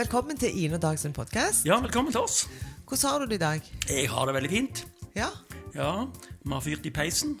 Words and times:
Velkommen 0.00 0.38
til 0.40 0.54
Ine 0.64 0.78
og 0.78 0.82
Dag 0.82 0.98
sin 0.98 1.12
podkast. 1.12 1.66
Ja, 1.68 1.76
velkommen 1.80 2.12
til 2.12 2.22
oss. 2.22 2.46
Hvordan 2.88 3.10
har 3.10 3.18
du 3.20 3.26
det 3.28 3.36
i 3.36 3.38
dag? 3.42 3.66
Jeg 3.90 4.08
har 4.08 4.24
det 4.26 4.34
veldig 4.34 4.50
fint. 4.50 4.86
Ja, 5.16 5.26
Ja, 5.74 6.04
vi 6.44 6.52
har 6.52 6.60
fyrt 6.64 6.86
i 6.86 6.90
peisen. 6.90 7.36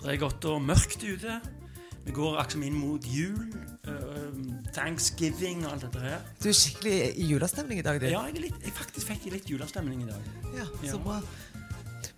Det 0.00 0.14
er 0.14 0.16
godt 0.16 0.44
og 0.48 0.62
mørkt 0.62 1.04
ute. 1.04 1.36
Vi 2.06 2.14
går 2.16 2.38
akkurat 2.40 2.64
inn 2.64 2.74
mot 2.80 3.04
jul, 3.06 3.52
thanksgiving 4.74 5.66
og 5.66 5.72
alt 5.74 5.84
dette 5.84 6.00
her. 6.00 6.24
Du 6.42 6.48
er 6.48 6.56
skikkelig 6.56 6.96
i 7.18 7.28
julestemning 7.34 7.78
i 7.78 7.84
dag, 7.84 8.00
du. 8.00 8.06
Ja, 8.08 8.24
jeg, 8.30 8.40
litt, 8.48 8.58
jeg 8.64 8.72
faktisk 8.72 9.12
fikk 9.12 9.28
litt 9.36 9.50
julestemning 9.50 10.02
i 10.02 10.10
dag. 10.10 10.32
Ja, 10.56 10.64
så 10.80 10.96
Ja. 10.96 11.02
bra. 11.04 11.20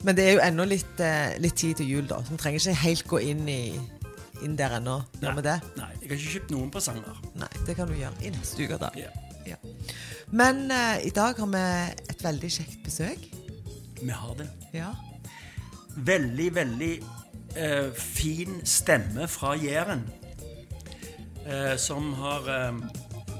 Men 0.05 0.17
det 0.17 0.29
er 0.29 0.33
jo 0.33 0.41
ennå 0.41 0.65
litt, 0.69 1.01
eh, 1.01 1.39
litt 1.41 1.57
tid 1.57 1.75
til 1.77 1.87
jul, 1.89 2.07
da. 2.07 2.23
Så 2.23 2.31
vi 2.31 2.37
trenger 2.37 2.61
ikke 2.61 2.75
helt 2.87 3.07
gå 3.09 3.21
inn, 3.23 3.49
i, 3.49 3.81
inn 4.43 4.57
der 4.57 4.79
ennå. 4.79 5.03
Nei? 5.21 5.35
Nei, 5.35 5.51
jeg 6.01 6.09
har 6.11 6.17
ikke 6.17 6.33
kjøpt 6.39 6.51
noen 6.51 6.71
presanger. 6.71 7.17
Nei, 7.35 7.49
det 7.67 7.77
kan 7.77 7.89
du 7.89 7.95
gjøre 7.95 8.23
i 8.23 8.31
neste 8.31 8.63
uke, 8.65 8.79
da. 8.79 8.91
Ja. 8.95 9.09
Ja. 9.49 9.57
Men 10.31 10.71
eh, 10.71 11.07
i 11.09 11.13
dag 11.15 11.39
har 11.41 11.51
vi 11.53 11.65
et 12.13 12.25
veldig 12.25 12.51
kjekt 12.53 12.81
besøk. 12.85 13.29
Vi 14.03 14.11
har 14.15 14.35
det. 14.39 14.49
Ja. 14.77 14.93
Veldig, 15.97 16.49
veldig 16.55 16.93
eh, 17.57 17.89
fin 17.97 18.61
stemme 18.65 19.29
fra 19.29 19.55
Jæren. 19.59 20.05
Eh, 21.49 21.77
som 21.81 22.13
har 22.21 22.49
eh, 22.53 22.83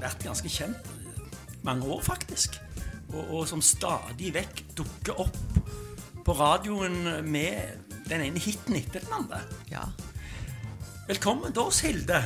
vært 0.01 0.25
ganske 0.25 0.49
kjent 0.49 0.89
mange 1.63 1.85
år, 1.85 2.01
faktisk. 2.01 2.57
Og, 3.13 3.21
og 3.21 3.47
som 3.49 3.61
stadig 3.61 4.33
vekk 4.33 4.63
dukker 4.77 5.21
opp 5.25 5.37
på 6.25 6.35
radioen 6.37 7.03
med 7.29 7.85
den 8.09 8.25
ene 8.25 8.41
hiten 8.41 8.77
etter 8.77 9.05
den 9.05 9.21
andre. 9.21 9.43
ja. 9.71 9.87
Velkommen 11.09 11.49
til 11.49 11.61
oss, 11.65 11.79
Hilde. 11.81 12.19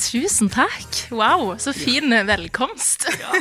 Tusen 0.00 0.48
takk. 0.48 1.10
Wow, 1.12 1.58
så 1.58 1.72
fin 1.76 2.10
velkomst. 2.26 3.04
Ja. 3.20 3.34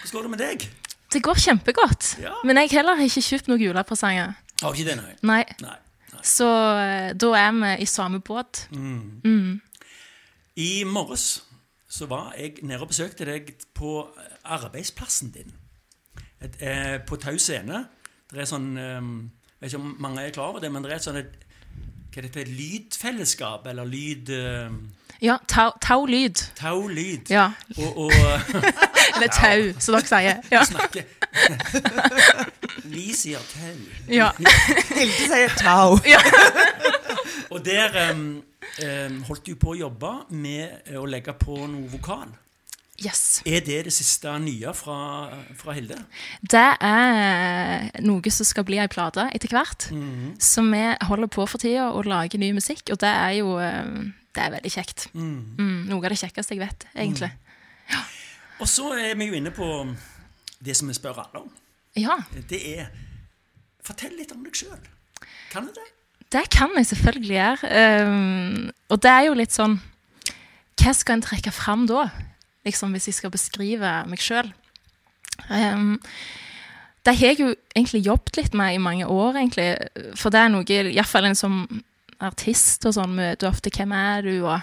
Hvordan 0.00 0.12
går 0.12 0.22
det 0.22 0.30
med 0.30 0.38
deg? 0.38 0.66
Det 1.12 1.22
går 1.22 1.40
kjempegodt. 1.42 2.12
Ja. 2.22 2.34
Men 2.46 2.60
jeg 2.62 2.70
heller 2.76 2.94
har 2.98 3.08
ikke 3.08 3.24
kjøpt 3.26 3.50
noen 3.50 3.62
julepresanger. 3.64 4.36
Har 4.62 4.76
ikke 4.76 4.86
det, 4.86 4.96
nei? 5.00 5.14
Nei. 5.26 5.42
Nei. 5.64 5.74
nei. 6.12 6.22
Så 6.22 6.46
eh, 6.78 7.10
da 7.18 7.32
er 7.40 7.56
vi 7.58 7.72
i 7.82 7.88
samme 7.90 8.22
båt. 8.24 8.66
I 10.56 10.70
morges 10.88 11.26
så 11.88 12.06
var 12.10 12.34
jeg 12.38 12.62
nede 12.62 12.84
og 12.84 12.90
besøkte 12.92 13.26
deg 13.28 13.50
på 13.74 13.98
arbeidsplassen 14.44 15.32
din. 15.34 15.50
Et, 16.40 16.54
eh, 16.60 16.98
på 17.06 17.18
Tau 17.18 17.38
scene. 17.40 17.86
Det 18.30 18.42
er 18.42 18.48
sånn 18.48 18.76
eh, 18.78 19.10
Jeg 19.56 19.60
vet 19.60 19.72
ikke 19.72 19.82
om 19.82 19.96
mange 20.04 20.22
er 20.22 20.34
klar 20.34 20.52
over 20.52 20.62
det, 20.62 20.70
men 20.72 20.84
det 20.84 20.92
er 20.92 21.00
et 21.00 21.06
sånn 21.06 21.18
et, 21.20 21.36
hva 22.12 22.22
det 22.22 22.30
heter, 22.30 22.50
lydfellesskap, 22.52 23.66
eller 23.68 23.88
lyd 23.88 24.30
eh, 24.32 24.76
Ja, 25.22 25.36
tau, 25.48 25.70
tau 25.80 26.06
lyd. 26.06 26.42
Tau 26.56 26.88
lyd. 26.88 27.30
Ja. 27.30 27.50
Og, 27.78 27.98
og 27.98 28.12
Eller 29.16 29.28
tau, 29.32 29.72
som 29.80 29.96
dere 29.96 30.06
sier. 30.06 30.42
Ja. 30.52 30.64
snakke 30.64 31.04
Vi 32.96 33.12
sier 33.16 33.40
tau. 33.52 33.76
ja. 34.12 34.30
Hilde 34.98 35.28
sier 35.30 35.54
tau. 35.56 35.98
Og 37.50 37.64
der 37.64 38.12
um, 38.12 38.42
um, 38.82 39.22
holdt 39.28 39.46
du 39.46 39.54
på 39.56 39.72
å 39.72 39.78
jobbe 39.78 40.12
med 40.36 40.92
å 40.96 41.06
legge 41.08 41.32
på 41.40 41.56
noe 41.64 41.88
vokal. 41.92 42.28
Yes. 43.04 43.42
Er 43.44 43.60
det 43.60 43.82
det 43.84 43.92
siste 43.92 44.30
nye 44.40 44.72
fra, 44.72 44.96
fra 45.58 45.74
Hilde? 45.76 45.98
Det 46.40 46.64
er 46.80 47.90
noe 48.06 48.32
som 48.32 48.48
skal 48.48 48.64
bli 48.68 48.78
ei 48.80 48.88
plate 48.88 49.26
etter 49.36 49.52
hvert. 49.52 49.88
Så 50.40 50.64
vi 50.64 50.84
holder 51.08 51.28
på 51.32 51.44
for 51.44 51.60
tida 51.60 51.90
å 51.92 52.04
lage 52.06 52.40
ny 52.40 52.52
musikk, 52.56 52.86
og 52.94 53.00
det 53.02 53.10
er 53.12 53.34
jo 53.40 53.58
eh, 53.60 53.90
det 54.36 54.44
er 54.44 54.54
veldig 54.56 54.72
kjekt. 54.72 55.08
Mm, 55.16 55.86
noe 55.90 56.00
av 56.04 56.12
det 56.12 56.20
kjekkeste 56.20 56.56
jeg 56.56 56.64
vet, 56.64 56.86
egentlig. 56.94 57.32
Og 58.60 58.68
så 58.68 58.88
er 58.96 59.16
vi 59.16 59.28
jo 59.28 59.36
inne 59.36 59.52
på 59.52 59.66
det 60.64 60.76
som 60.76 60.88
vi 60.88 60.96
spør 60.96 61.20
alle 61.26 61.44
om. 61.44 61.52
Ja, 61.96 62.18
Det 62.48 62.60
er 62.76 62.88
Fortell 63.86 64.16
litt 64.18 64.32
om 64.34 64.42
deg 64.42 64.56
sjøl. 64.56 64.80
Kan 65.52 65.68
du 65.68 65.76
det? 65.76 65.84
det 66.34 66.48
kan 66.50 66.72
jeg 66.76 66.88
selvfølgelig 66.90 67.36
gjøre. 67.36 67.68
Um, 68.08 68.70
og 68.90 69.02
det 69.02 69.12
er 69.12 69.26
jo 69.28 69.36
litt 69.38 69.54
sånn 69.54 69.76
Hva 70.76 70.92
skal 70.94 71.16
en 71.16 71.22
trekke 71.24 71.52
fram 71.54 71.86
da? 71.88 72.08
Liksom 72.66 72.92
Hvis 72.96 73.06
jeg 73.08 73.20
skal 73.20 73.30
beskrive 73.30 73.92
meg 74.10 74.22
sjøl. 74.22 74.50
Um, 75.46 76.00
det 77.06 77.14
har 77.14 77.30
jeg 77.30 77.38
jo 77.38 77.52
egentlig 77.76 78.02
jobbet 78.02 78.40
litt 78.40 78.54
med 78.58 78.74
i 78.74 78.82
mange 78.82 79.06
år, 79.06 79.36
egentlig. 79.38 79.68
For 80.18 80.34
det 80.34 80.40
er 80.40 80.50
noe 80.50 80.66
Iallfall 80.66 81.28
en 81.28 81.38
som 81.38 81.60
artist 82.18 82.86
og 82.88 82.96
sånn 82.96 83.14
møter 83.14 83.50
ofte 83.50 83.70
hvem 83.70 83.92
er 83.94 84.24
du, 84.26 84.32
og 84.48 84.58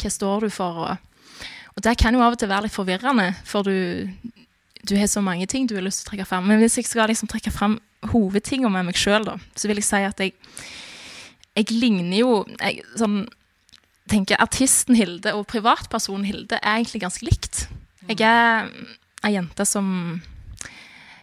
hva 0.00 0.12
står 0.12 0.46
du 0.46 0.54
for, 0.54 0.78
og, 0.86 1.48
og 1.74 1.84
det 1.84 1.96
kan 2.00 2.14
jo 2.14 2.22
av 2.24 2.36
og 2.36 2.40
til 2.40 2.50
være 2.50 2.68
litt 2.68 2.76
forvirrende, 2.76 3.28
for 3.48 3.66
du, 3.66 4.08
du 4.88 4.94
har 4.96 5.10
så 5.10 5.22
mange 5.24 5.48
ting 5.50 5.66
du 5.68 5.76
har 5.76 5.84
lyst 5.84 6.02
til 6.02 6.08
å 6.08 6.12
trekke 6.12 6.28
fram. 6.30 6.48
Men 6.48 6.62
hvis 6.62 6.78
jeg 6.80 6.88
skal 6.88 7.10
liksom 7.10 7.30
trekke 7.30 7.52
fram 7.54 7.76
hovedtinga 8.12 8.70
med 8.72 8.88
meg 8.88 8.98
sjøl, 8.98 9.28
så 9.54 9.68
vil 9.68 9.82
jeg 9.82 9.88
si 9.90 10.02
at 10.06 10.22
jeg, 10.22 10.34
jeg 11.58 11.76
ligner 11.76 12.18
jo 12.22 12.32
jeg, 12.56 12.86
sånn, 12.98 13.24
tenker 14.12 14.40
Artisten 14.42 14.96
Hilde 14.98 15.32
og 15.36 15.46
privatpersonen 15.50 16.26
Hilde 16.28 16.58
er 16.60 16.78
egentlig 16.78 17.02
ganske 17.04 17.26
likt. 17.26 17.66
Jeg 18.10 18.20
er 18.26 18.68
ei 19.24 19.34
jente 19.36 19.66
som 19.68 20.20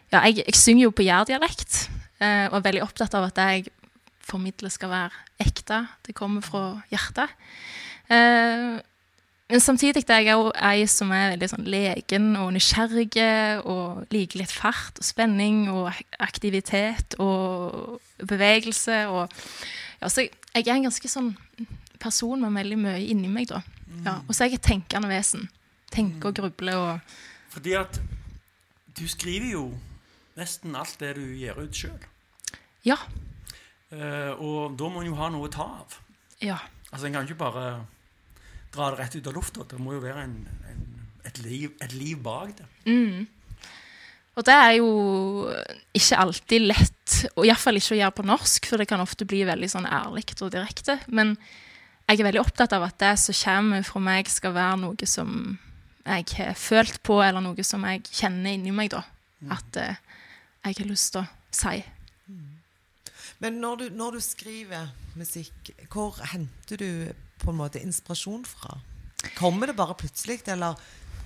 Ja, 0.09 0.23
jeg, 0.25 0.41
jeg 0.41 0.57
synger 0.57 0.87
jo 0.87 0.93
på 0.97 1.05
jærdialekt, 1.05 1.83
eh, 2.17 2.47
og 2.49 2.55
er 2.57 2.63
veldig 2.65 2.81
opptatt 2.81 3.13
av 3.13 3.27
at 3.27 3.35
det 3.37 3.43
jeg 3.53 3.67
formidler, 4.25 4.71
skal 4.73 4.89
være 4.89 5.43
ekte. 5.45 5.83
Det 6.05 6.15
kommer 6.17 6.41
fra 6.41 6.79
hjertet. 6.89 7.29
Eh, 8.09 8.79
men 9.49 9.61
samtidig 9.61 10.03
er 10.09 10.23
jeg 10.25 10.37
òg 10.37 10.49
ei 10.53 10.87
som 10.89 11.13
er 11.13 11.35
veldig 11.35 11.49
sånn 11.49 11.69
leken 11.69 12.27
og 12.37 12.51
nysgjerrig 12.53 13.21
og 13.69 14.09
liker 14.13 14.43
litt 14.43 14.53
fart 14.53 15.01
og 15.01 15.05
spenning 15.05 15.63
og 15.73 15.89
aktivitet 16.21 17.17
og 17.21 17.97
bevegelse. 18.17 18.99
Og, 19.09 19.39
ja, 20.01 20.09
så 20.09 20.25
jeg, 20.25 20.33
er 20.65 20.75
en 20.75 20.89
ganske 20.89 21.09
sånn 21.09 21.31
person 21.99 22.41
med 22.41 22.55
veldig 22.57 22.79
mye 22.79 23.01
inni 23.11 23.29
meg, 23.31 23.49
da. 23.51 23.61
Ja, 24.05 24.19
og 24.25 24.35
så 24.35 24.45
er 24.45 24.51
jeg 24.51 24.59
et 24.59 24.67
tenkende 24.69 25.09
vesen. 25.11 25.47
Tenker 25.89 26.29
og 26.29 26.37
grubler 26.37 26.77
og 26.77 27.15
Fordi 27.49 27.73
at 27.79 27.97
du 28.99 29.07
skriver 29.09 29.51
jo 29.55 29.63
nesten 30.37 30.75
alt 30.77 30.99
det 31.01 31.15
du 31.17 31.25
gjør 31.39 31.63
ut 31.65 31.75
sjøl. 31.75 32.03
Ja. 32.85 32.97
og 34.37 34.77
da 34.77 34.89
må 34.89 35.01
en 35.01 35.09
jo 35.09 35.17
ha 35.17 35.31
noe 35.33 35.49
å 35.49 35.51
ta 35.51 35.65
av. 35.81 35.97
Ja. 36.39 36.59
Altså 36.91 37.07
En 37.07 37.17
kan 37.17 37.27
ikke 37.27 37.41
bare 37.41 37.65
dra 38.73 38.91
det 38.91 38.99
rett 39.01 39.17
ut 39.17 39.27
av 39.27 39.35
lufta. 39.35 39.65
Det 39.67 39.79
må 39.81 39.97
jo 39.97 40.03
være 40.03 40.23
en, 40.27 40.37
en, 40.69 40.85
et, 41.25 41.41
liv, 41.43 41.73
et 41.81 41.93
liv 41.97 42.21
bak 42.23 42.53
det. 42.59 42.69
Og 44.37 44.45
det 44.47 44.55
er 44.55 44.75
jo 44.77 44.91
ikke 45.97 46.19
alltid 46.21 46.67
lett, 46.69 47.15
og 47.33 47.43
iallfall 47.43 47.79
ikke 47.79 47.95
å 47.97 47.99
gjøre 47.99 48.15
på 48.15 48.27
norsk, 48.29 48.69
for 48.69 48.79
det 48.79 48.87
kan 48.87 49.01
ofte 49.03 49.27
bli 49.27 49.41
veldig 49.47 49.67
sånn 49.73 49.89
ærlig 49.89 50.29
og 50.37 50.53
direkte. 50.53 50.99
Men 51.11 51.33
jeg 52.09 52.19
er 52.19 52.25
veldig 52.25 52.41
opptatt 52.41 52.73
av 52.73 52.87
at 52.87 52.97
det 53.01 53.13
som 53.21 53.37
kommer 53.37 53.83
fra 53.85 54.01
meg, 54.01 54.29
skal 54.33 54.55
være 54.55 54.81
noe 54.81 55.09
som 55.09 55.33
jeg 56.09 56.25
har 56.39 56.55
følt 56.57 56.97
på, 57.05 57.19
eller 57.21 57.43
noe 57.45 57.65
som 57.65 57.85
jeg 57.85 58.01
kjenner 58.09 58.55
inni 58.55 58.73
meg, 58.73 58.89
da. 58.95 59.03
At 59.53 59.77
eh, 59.77 59.99
jeg 60.65 60.79
har 60.81 60.89
lyst 60.89 61.13
til 61.13 61.21
å 61.21 61.27
si. 61.53 61.77
Men 63.39 63.61
når 63.61 63.75
du, 63.79 63.85
når 63.95 64.17
du 64.17 64.23
skriver 64.23 64.89
musikk, 65.15 65.69
hvor 65.93 66.17
henter 66.33 66.81
du 66.81 66.91
på 67.39 67.53
en 67.53 67.59
måte 67.61 67.79
inspirasjon 67.79 68.43
fra? 68.47 68.81
Kommer 69.37 69.69
det 69.69 69.77
bare 69.77 69.95
plutselig, 69.99 70.41
eller 70.51 70.79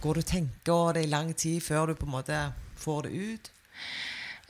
går 0.03 0.19
du 0.19 0.21
og 0.21 0.29
tenker 0.29 0.93
det 0.97 1.07
i 1.07 1.09
lang 1.09 1.31
tid 1.33 1.63
før 1.63 1.89
du 1.89 1.97
på 1.97 2.05
en 2.09 2.17
måte 2.17 2.43
får 2.83 3.07
det 3.07 3.13
ut? 3.15 3.49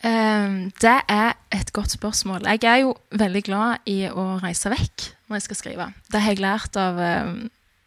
Ehm, 0.03 0.71
det 0.83 0.99
er 1.07 1.33
et 1.53 1.73
godt 1.73 1.95
spørsmål. 1.95 2.47
Jeg 2.51 2.63
er 2.67 2.81
jo 2.83 2.95
veldig 3.15 3.43
glad 3.47 3.89
i 3.89 4.03
å 4.11 4.37
reise 4.43 4.71
vekk 4.73 5.09
når 5.29 5.39
jeg 5.39 5.45
skal 5.47 5.59
skrive. 5.59 5.89
Det 6.11 6.21
har 6.21 6.35
jeg 6.35 6.43
lært 6.43 6.79
av 6.79 6.99
ehm, 6.99 7.35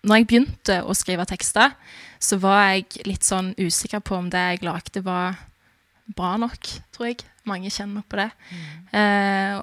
Når 0.07 0.21
jeg 0.21 0.27
begynte 0.31 0.75
å 0.87 0.95
skrive 0.95 1.25
tekster, 1.27 1.73
så 2.23 2.37
var 2.39 2.61
jeg 2.71 3.07
litt 3.09 3.25
sånn 3.27 3.49
usikker 3.59 3.99
på 4.07 4.15
om 4.15 4.29
det 4.31 4.39
jeg 4.39 4.63
lagde, 4.63 5.03
var 5.03 5.35
bra 6.15 6.37
nok, 6.39 6.69
tror 6.95 7.09
jeg. 7.09 7.25
Mange 7.51 7.73
kjenner 7.75 7.99
nok 7.99 8.07
på 8.13 8.21
det. 8.21 8.29
Eh, 8.95 9.57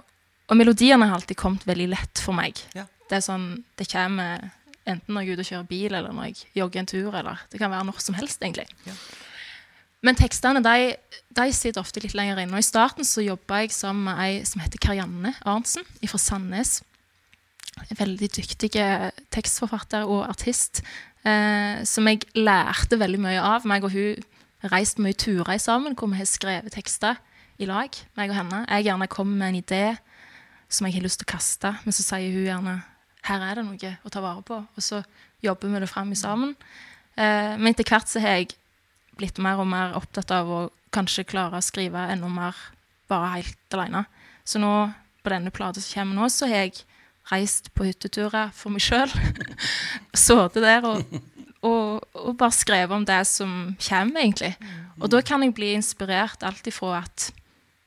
og 0.51 0.59
melodiene 0.59 1.07
har 1.07 1.15
alltid 1.15 1.39
kommet 1.39 1.63
veldig 1.63 1.87
lett 1.93 2.19
for 2.19 2.35
meg. 2.35 2.59
Ja. 2.75 2.83
Det 3.07 3.21
er 3.21 3.23
sånn, 3.23 3.47
det 3.79 3.87
kommer 3.87 4.49
enten 4.83 5.15
når 5.15 5.23
jeg 5.23 5.29
er 5.29 5.37
ute 5.37 5.45
og 5.45 5.51
kjører 5.53 5.69
bil, 5.69 5.95
eller 5.95 6.11
når 6.15 6.29
jeg 6.29 6.51
jogger 6.59 6.83
en 6.83 6.91
tur, 6.91 7.15
eller 7.21 7.45
det 7.53 7.61
kan 7.61 7.71
være 7.71 7.87
når 7.87 8.03
som 8.03 8.19
helst, 8.19 8.43
egentlig. 8.43 8.67
Ja. 8.83 8.97
Men 10.03 10.17
tekstene 10.19 10.59
de, 10.63 10.93
de 11.31 11.45
sitter 11.55 11.79
ofte 11.79 12.01
litt 12.03 12.15
lenger 12.17 12.41
inne. 12.41 12.57
Og 12.57 12.63
I 12.63 12.67
starten 12.67 13.07
så 13.07 13.23
jobba 13.23 13.61
jeg 13.63 13.71
sammen 13.75 14.09
med 14.09 14.19
ei 14.19 14.41
som 14.47 14.63
heter 14.63 14.81
Karianne 14.83 15.31
Arntzen 15.47 15.87
fra 16.03 16.19
Sandnes. 16.19 16.81
En 17.87 17.97
veldig 17.97 18.29
dyktig 18.35 18.73
tekstforfatter 19.33 20.05
og 20.05 20.27
artist. 20.27 20.83
Eh, 21.23 21.83
som 21.87 22.07
jeg 22.09 22.27
lærte 22.35 22.99
veldig 22.99 23.21
mye 23.23 23.43
av. 23.43 23.67
Meg 23.69 23.87
og 23.87 23.95
hun 23.95 24.19
reiste 24.73 25.03
mye 25.03 25.15
turer 25.15 25.59
sammen 25.59 25.95
hvor 25.95 26.11
vi 26.11 26.19
har 26.19 26.27
skrevet 26.27 26.75
tekster 26.75 27.19
i 27.59 27.67
lag. 27.69 27.89
meg 28.15 28.29
og 28.29 28.35
henne. 28.35 28.65
Jeg 28.67 28.89
gjerne 28.89 29.07
kommer 29.07 29.37
med 29.37 29.47
en 29.49 29.61
idé 29.63 29.85
som 30.69 30.87
jeg 30.87 30.97
har 30.97 31.05
lyst 31.05 31.21
til 31.21 31.27
å 31.29 31.33
kaste, 31.35 31.75
men 31.85 31.93
så 31.93 32.03
sier 32.03 32.33
hun 32.33 32.47
gjerne 32.47 32.81
her 33.23 33.43
er 33.45 33.59
det 33.59 33.63
noe 33.67 33.91
å 34.03 34.11
ta 34.11 34.23
vare 34.23 34.43
på. 34.43 34.57
Og 34.59 34.83
så 34.83 34.99
jobber 35.43 35.71
vi 35.71 35.79
det 35.79 35.89
fram 35.91 36.11
sammen. 36.15 36.55
Eh, 37.15 37.55
men 37.55 37.71
etter 37.71 37.87
hvert 37.87 38.09
så 38.09 38.19
har 38.19 38.41
jeg 38.41 38.55
blitt 39.17 39.39
mer 39.41 39.61
og 39.61 39.69
mer 39.69 39.95
opptatt 39.97 40.31
av 40.33 40.49
å 40.49 40.61
kanskje 40.93 41.25
klare 41.27 41.59
å 41.59 41.65
skrive 41.65 42.07
enda 42.13 42.29
mer 42.31 42.57
bare 43.11 43.35
helt 43.37 43.77
alene. 43.77 44.05
Så 44.45 44.61
nå, 44.61 44.73
på 45.23 45.33
denne 45.33 45.53
plata 45.53 45.81
som 45.81 46.01
kommer 46.01 46.21
nå, 46.21 46.29
så 46.31 46.49
har 46.49 46.65
jeg 46.65 46.83
reist 47.31 47.71
på 47.75 47.87
hytteturer 47.87 48.51
for 48.55 48.73
meg 48.73 48.83
sjøl. 48.83 49.11
Sittet 50.25 50.63
der 50.63 50.85
og, 50.87 51.05
og, 51.63 52.03
og, 52.17 52.33
bare 52.39 52.55
skrevet 52.55 52.95
om 52.95 53.07
det 53.07 53.21
som 53.29 53.73
kommer, 53.79 54.25
egentlig. 54.25 54.53
Og 54.99 55.09
da 55.13 55.23
kan 55.25 55.45
jeg 55.45 55.55
bli 55.55 55.73
inspirert 55.77 56.43
alt 56.45 56.67
ifra 56.69 56.99
at 57.03 57.31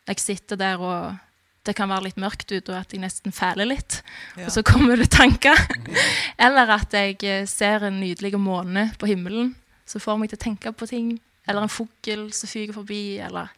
jeg 0.06 0.22
sitter 0.22 0.58
der 0.61 0.82
og 0.82 1.22
det 1.67 1.75
kan 1.75 1.90
være 1.90 2.06
litt 2.06 2.19
mørkt 2.22 2.46
ute, 2.52 2.70
og 2.70 2.76
at 2.79 2.93
jeg 2.94 3.02
nesten 3.02 3.34
fæler 3.34 3.67
litt. 3.67 3.99
Ja. 4.38 4.46
Og 4.46 4.52
så 4.55 4.62
kommer 4.62 4.99
det 5.00 5.08
tanker. 5.11 5.58
Eller 6.46 6.70
at 6.76 6.94
jeg 6.94 7.19
eh, 7.26 7.46
ser 7.50 7.88
en 7.88 7.99
nydelig 7.99 8.37
måne 8.38 8.93
på 9.00 9.08
himmelen 9.11 9.50
som 9.87 10.03
får 10.03 10.21
meg 10.21 10.33
til 10.33 10.41
å 10.41 10.44
tenke 10.47 10.73
på 10.75 10.88
ting. 10.91 11.17
Eller 11.47 11.65
en 11.65 11.73
fugl 11.73 12.29
som 12.35 12.50
fyker 12.50 12.75
forbi. 12.77 13.19
Eller 13.23 13.53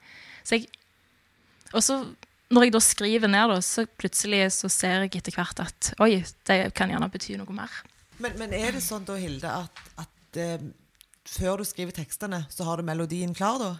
så 0.45 0.59
jeg, 0.59 0.69
Og 1.73 1.83
så 1.85 2.03
når 2.49 2.65
jeg 2.65 2.73
da 2.73 2.81
skriver 2.81 3.29
ned, 3.29 3.51
da, 3.53 3.61
så 3.65 3.85
plutselig 4.01 4.41
så 4.57 4.71
ser 4.73 5.05
jeg 5.05 5.19
etter 5.21 5.37
hvert 5.37 5.61
at 5.61 5.91
oi, 6.01 6.23
det 6.49 6.59
kan 6.77 6.89
gjerne 6.89 7.11
bety 7.13 7.37
noe 7.41 7.57
mer. 7.57 7.75
Men, 8.19 8.39
men 8.41 8.55
er 8.57 8.73
det 8.75 8.81
sånn 8.83 9.05
da, 9.07 9.19
Hilde, 9.21 9.51
at, 9.53 9.83
at 10.01 10.41
eh, 10.41 10.65
før 11.29 11.61
du 11.61 11.69
skriver 11.69 11.95
tekstene, 11.95 12.47
så 12.51 12.65
har 12.67 12.81
du 12.81 12.89
melodien 12.89 13.35
klar 13.37 13.61
da? 13.61 13.71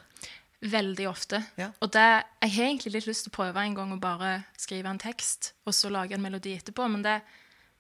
Veldig 0.59 1.07
ofte. 1.09 1.41
Ja. 1.59 1.71
Og 1.81 1.93
det, 1.95 2.05
jeg 2.43 2.55
har 2.57 2.69
egentlig 2.69 2.93
litt 2.97 3.09
lyst 3.09 3.25
til 3.27 3.33
å 3.33 3.39
prøve 3.39 3.63
en 3.63 3.77
gang 3.79 3.95
å 3.95 4.01
bare 4.03 4.33
skrive 4.59 4.91
en 4.91 5.01
tekst, 5.01 5.53
og 5.65 5.75
så 5.77 5.91
lage 5.93 6.19
en 6.19 6.25
melodi 6.25 6.57
etterpå, 6.59 6.91
men 6.93 7.05
det, 7.07 7.21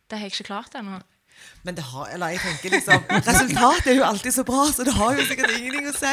det 0.09 0.19
har 0.19 0.29
jeg 0.29 0.39
ikke 0.39 0.51
klart 0.53 0.79
ennå. 0.79 1.03
Men 1.67 1.77
det 1.77 1.85
har, 1.91 2.09
eller 2.15 2.33
jeg 2.35 2.41
tenker 2.43 2.75
liksom, 2.77 3.07
resultatet 3.27 3.91
er 3.93 3.97
jo 3.99 4.05
alltid 4.07 4.35
så 4.35 4.45
bra, 4.47 4.65
så 4.73 4.87
det 4.87 4.95
har 4.97 5.17
jo 5.19 5.25
sikkert 5.29 5.55
ingenting 5.57 5.89
å 5.91 5.95
si. 5.97 6.13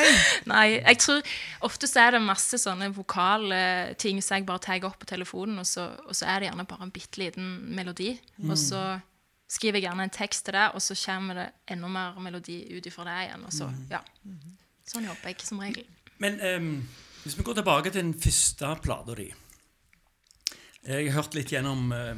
Nei, 0.49 0.65
jeg 0.79 0.99
tror 1.03 1.33
ofte 1.67 1.89
så 1.89 2.05
er 2.05 2.15
det 2.15 2.21
masse 2.25 2.59
sånne 2.61 2.89
vokale 2.95 3.59
ting 4.01 4.21
som 4.25 4.39
jeg 4.39 4.47
bare 4.49 4.63
tar 4.65 4.87
opp 4.89 4.97
på 5.03 5.09
telefonen, 5.09 5.61
og 5.61 5.69
så, 5.69 5.87
og 6.05 6.13
så, 6.17 6.27
er 6.31 6.41
det 6.41 6.49
gjerne 6.49 6.67
bare 6.69 6.87
en 6.87 6.93
bitte 6.95 7.21
liten 7.21 7.51
melodi. 7.77 8.15
Mm. 8.41 8.49
Og 8.49 8.59
så 8.59 8.83
skriver 9.51 9.79
jeg 9.79 9.87
gjerne 9.87 10.07
en 10.09 10.15
tekst 10.17 10.47
til 10.47 10.57
det, 10.57 10.67
og 10.73 10.83
så 10.83 10.97
kommer 11.05 11.41
det 11.41 11.47
enda 11.75 11.89
mer 11.91 12.19
melodi 12.23 12.59
ut 12.73 12.89
ifra 12.89 13.05
det 13.07 13.17
igjen. 13.27 13.45
Og 13.45 13.53
så, 13.53 13.69
mm. 13.69 13.83
ja. 13.93 14.01
Sånn 14.85 15.07
jobber 15.07 15.31
jeg 15.31 15.45
som 15.45 15.61
regel. 15.61 15.85
Men 16.21 16.39
um, 16.41 16.71
hvis 17.23 17.37
vi 17.37 17.45
går 17.45 17.59
tilbake 17.59 17.91
til 17.91 18.03
den 18.03 18.15
første 18.21 18.75
plata 18.83 19.15
di 19.17 19.31
Jeg 20.85 21.07
har 21.09 21.15
hørt 21.17 21.33
litt 21.33 21.51
gjennom 21.51 21.89
uh, 21.89 22.13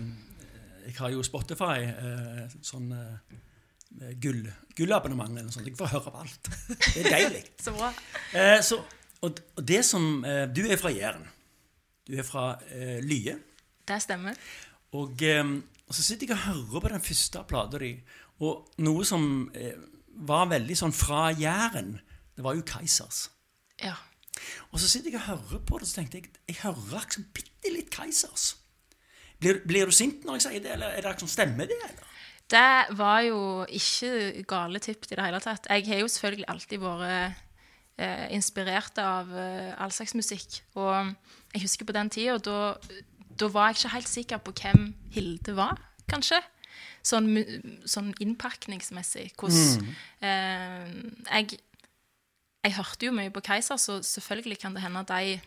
Jeg 0.87 0.95
har 1.01 1.11
jo 1.11 1.23
Spotify, 1.25 1.83
eh, 1.83 2.53
sånn 2.63 2.91
eh, 2.95 4.13
gull, 4.23 4.45
gullabonnement 4.77 5.33
eller 5.33 5.49
noe 5.49 5.55
sånt. 5.55 5.67
Jeg 5.67 5.75
får 5.79 5.91
høre 5.91 6.13
på 6.13 6.21
alt. 6.21 6.51
Det 6.69 7.01
er 7.01 7.09
deilig. 7.11 7.41
så 7.65 7.73
bra. 7.75 7.89
Eh, 8.31 8.59
så, 8.63 8.79
og, 9.19 9.41
og, 9.57 9.63
det 9.67 9.81
som 9.83 10.23
Du 10.55 10.63
er 10.63 10.79
fra 10.79 10.93
Jæren. 10.93 11.25
Du 12.07 12.15
er 12.15 12.23
fra 12.23 12.53
Lye. 13.03 13.35
Det 13.87 13.97
stemmer. 14.03 14.37
Og, 14.95 15.19
um, 15.41 15.57
og, 15.87 15.95
så 15.95 16.03
sitter 16.03 16.29
jeg 16.29 16.37
og 16.37 16.45
hører 16.45 16.83
på 16.85 16.91
den 16.93 17.03
første 17.03 17.41
plata 17.49 17.81
di, 17.81 17.89
og 18.47 18.77
noe 18.85 19.07
som 19.07 19.25
var 20.27 20.47
veldig 20.53 20.77
sånn 20.77 20.95
fra 20.95 21.27
Jæren, 21.35 21.97
det 22.37 22.45
var 22.45 22.55
jo 22.55 22.63
Keisers. 22.67 23.25
Ja. 23.83 23.95
Og 24.71 24.79
så 24.79 24.87
sitter 24.87 25.11
jeg 25.11 25.19
og 25.19 25.27
hører 25.27 25.65
på 25.65 25.81
det, 25.81 25.87
og 25.87 25.91
så 25.91 25.99
tenkte 25.99 26.21
jeg 26.21 26.31
jeg 26.47 26.61
hører 26.61 27.03
liksom 27.03 27.27
bitte 27.35 27.73
litt 27.73 27.91
Keisers. 27.91 28.53
Blir, 29.41 29.61
blir, 29.67 29.89
du 29.89 29.95
sint 29.95 30.25
når 30.25 30.39
jeg 30.39 30.45
sier 30.47 30.63
det, 30.63 30.75
eller 30.77 30.95
er 30.97 31.05
det 31.05 31.17
sånn, 31.21 31.31
stemmer 31.31 31.69
det? 31.69 31.77
eller? 31.77 32.05
Det 32.47 32.97
var 32.97 33.21
jo 33.25 33.39
ikke 33.75 34.43
gale 34.47 34.79
tipt 34.83 35.11
i 35.11 35.17
det 35.17 35.25
hele 35.25 35.41
tatt. 35.43 35.67
Jeg 35.67 35.85
har 35.89 36.01
jo 36.01 36.09
selvfølgelig 36.11 36.47
alltid 36.53 36.81
vært 36.81 37.43
eh, 37.99 38.25
inspirert 38.37 39.01
av 39.03 39.33
eh, 39.35 39.73
all 39.75 39.91
slags 39.91 40.15
musikk. 40.15 40.61
Og 40.79 41.11
jeg 41.53 41.65
husker 41.65 41.89
på 41.89 41.95
den 41.97 42.11
tida, 42.13 42.37
da, 42.39 42.77
da 43.37 43.51
var 43.51 43.73
jeg 43.73 43.81
ikke 43.81 43.95
helt 43.97 44.13
sikker 44.13 44.43
på 44.45 44.55
hvem 44.61 44.87
Hilde 45.13 45.57
var, 45.59 45.83
kanskje. 46.07 46.39
Sånn, 47.07 47.29
sånn 47.87 48.13
innpakningsmessig. 48.23 49.29
Hvordan 49.39 49.83
mm. 49.83 49.95
eh, 50.27 50.91
Jeg 51.35 51.59
jeg 52.67 52.75
hørte 52.75 53.07
jo 53.07 53.13
mye 53.15 53.31
på 53.31 53.43
Keiser, 53.45 53.79
så 53.79 54.01
selvfølgelig 54.03 54.59
kan 54.59 54.73
det 54.75 54.83
hende 54.83 54.99
at 55.05 55.11
de 55.11 55.37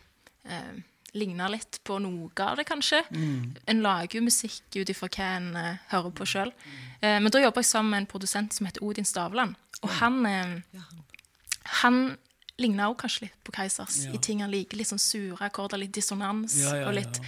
eh, 0.49 0.77
ligner 1.17 1.53
litt 1.53 1.81
på 1.87 1.99
noe 2.03 2.31
av 2.45 2.59
det, 2.61 2.67
kanskje. 2.69 3.03
Mm. 3.11 3.53
En 3.73 3.83
lager 3.85 4.19
jo 4.21 4.27
musikk 4.27 4.77
ut 4.77 4.93
ifra 4.93 5.11
hva 5.11 5.29
en 5.37 5.51
uh, 5.57 5.77
hører 5.93 6.15
på 6.17 6.27
sjøl. 6.29 6.53
Uh, 7.03 7.19
men 7.19 7.31
da 7.33 7.43
jobber 7.43 7.65
jeg 7.65 7.71
sammen 7.73 7.95
med 7.95 8.05
en 8.05 8.11
produsent 8.11 8.57
som 8.57 8.69
heter 8.69 8.85
Odin 8.87 9.09
Stavland. 9.09 9.57
Og 9.81 9.93
han, 10.01 10.21
uh, 10.27 10.83
han 11.81 12.03
ligner 12.61 12.91
også 12.91 13.03
kanskje 13.05 13.27
litt 13.27 13.39
på 13.47 13.55
Keisers 13.57 14.03
ja. 14.07 14.15
i 14.15 14.23
ting 14.23 14.43
han 14.45 14.53
liker. 14.53 14.79
Litt 14.79 14.91
sånn 14.93 15.03
sure 15.03 15.41
akkorder, 15.49 15.81
litt 15.81 15.95
dissonans. 15.97 16.59
Ja, 16.63 16.77
ja, 16.83 16.89
og 16.89 16.97
litt, 16.99 17.23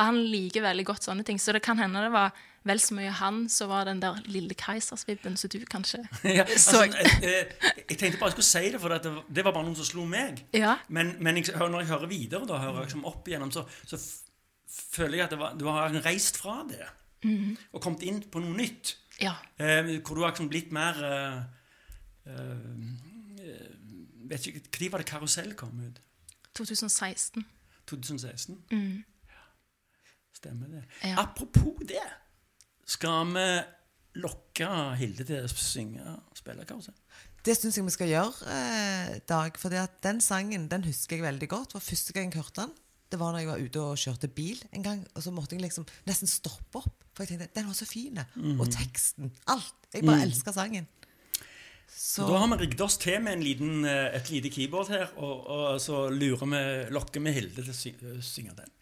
Han 0.00 0.20
liker 0.28 0.66
veldig 0.66 0.86
godt 0.92 1.08
sånne 1.08 1.24
ting. 1.26 1.40
Så 1.40 1.56
det 1.56 1.64
kan 1.64 1.80
hende 1.80 2.04
det 2.04 2.12
var 2.14 2.34
vel 2.64 2.80
så 2.80 2.96
mye 2.96 3.12
han 3.18 3.44
som 3.52 3.68
var 3.68 3.84
den 3.88 4.00
der 4.02 4.18
lille 4.24 4.56
keisersvibben 4.56 5.36
som 5.36 5.52
du 5.52 5.58
kanskje 5.70 6.00
ja, 6.24 6.44
altså, 6.44 6.84
jeg, 6.88 7.10
jeg, 7.22 7.46
jeg, 7.90 7.98
tenkte 7.98 8.18
bare 8.18 8.32
jeg 8.32 8.36
skulle 8.38 8.50
si 8.50 8.72
det, 8.72 8.80
for 8.80 8.94
det, 8.94 9.14
det 9.36 9.44
var 9.44 9.52
bare 9.52 9.66
noen 9.68 9.78
som 9.78 9.88
slo 9.88 10.04
meg. 10.08 10.44
Ja. 10.56 10.76
Men, 10.88 11.14
men 11.20 11.40
jeg, 11.40 11.52
når 11.58 11.84
jeg 11.84 11.92
hører 11.92 12.10
videre, 12.10 12.48
da 12.48 12.60
hører 12.62 12.82
jeg 12.82 12.90
liksom 12.90 13.08
opp 13.10 13.28
igjennom, 13.28 13.52
så, 13.54 13.66
så 13.84 14.00
føler 14.74 15.20
jeg 15.20 15.28
at 15.28 15.38
var, 15.38 15.56
du 15.60 15.66
har 15.68 15.98
reist 16.04 16.40
fra 16.40 16.62
det 16.68 16.82
mm. 17.24 17.56
og 17.72 17.82
kommet 17.82 18.04
inn 18.08 18.22
på 18.30 18.42
noe 18.42 18.56
nytt. 18.56 18.96
Ja. 19.22 19.36
Eh, 19.60 19.96
hvor 20.00 20.16
du 20.16 20.24
har 20.24 20.32
liksom 20.32 20.50
blitt 20.50 20.72
mer 20.74 20.98
eh, 21.06 21.42
eh, 22.32 23.04
vet 24.30 24.46
ikke, 24.46 24.64
Når 24.80 24.92
var 24.92 24.98
det 24.98 25.10
'Karusell' 25.10 25.54
kom 25.54 25.80
ut? 25.80 26.00
2016. 26.54 27.44
2016? 27.86 28.64
Mm. 28.70 29.04
Stemmer 30.34 30.66
det. 30.66 30.84
Ja. 31.04 31.22
Apropos 31.22 31.76
det, 31.88 32.06
skal 32.84 33.32
vi 33.32 33.48
lokke 34.22 34.68
Hilde 35.00 35.26
til 35.26 35.44
å 35.44 35.50
synge 35.50 36.04
og 36.04 36.38
spille? 36.38 36.66
Det 37.44 37.56
syns 37.58 37.76
jeg 37.76 37.86
vi 37.86 37.94
skal 37.94 38.12
gjøre, 38.12 38.48
eh, 38.54 39.18
Dag. 39.28 39.58
For 39.60 39.74
den 40.04 40.20
sangen 40.24 40.68
den 40.70 40.86
husker 40.86 41.18
jeg 41.18 41.26
veldig 41.26 41.48
godt. 41.50 41.76
For 41.76 41.84
første 41.84 42.14
gang 42.16 42.30
jeg 42.32 42.42
hørte 42.42 42.64
den, 42.64 42.74
det 43.12 43.20
var 43.20 43.32
når 43.32 43.42
jeg 43.42 43.48
var 43.48 43.62
ute 43.62 43.80
og 43.82 44.00
kjørte 44.00 44.30
bil 44.32 44.60
en 44.72 44.82
gang. 44.82 45.06
Og 45.14 45.22
så 45.22 45.32
måtte 45.34 45.56
jeg 45.56 45.62
liksom 45.62 45.86
nesten 46.08 46.30
stoppe 46.30 46.80
opp. 46.80 47.04
For 47.14 47.24
jeg 47.24 47.34
tenkte 47.34 47.54
den 47.60 47.68
var 47.68 47.78
så 47.78 47.86
fin. 47.88 48.20
Mm. 48.34 48.60
Og 48.60 48.70
teksten. 48.72 49.32
Alt. 49.46 49.74
Jeg 49.92 50.06
bare 50.06 50.22
mm. 50.22 50.28
elsker 50.30 50.56
sangen. 50.56 50.88
Så. 51.94 52.24
Da 52.26 52.40
har 52.40 52.48
vi 52.50 52.64
rigget 52.64 52.80
oss 52.80 52.96
til 52.98 53.20
med 53.22 53.42
liten, 53.44 53.84
eh, 53.86 54.16
et 54.16 54.30
lite 54.32 54.50
keyboard 54.50 54.88
her, 54.90 55.12
og, 55.20 55.44
og 55.46 55.80
så 55.82 56.08
lurer 56.10 56.48
vi, 56.48 56.62
lokker 56.96 57.22
vi 57.22 57.34
Hilde 57.36 57.62
til 57.62 57.70
å 58.16 58.22
synge 58.24 58.56
den. 58.58 58.72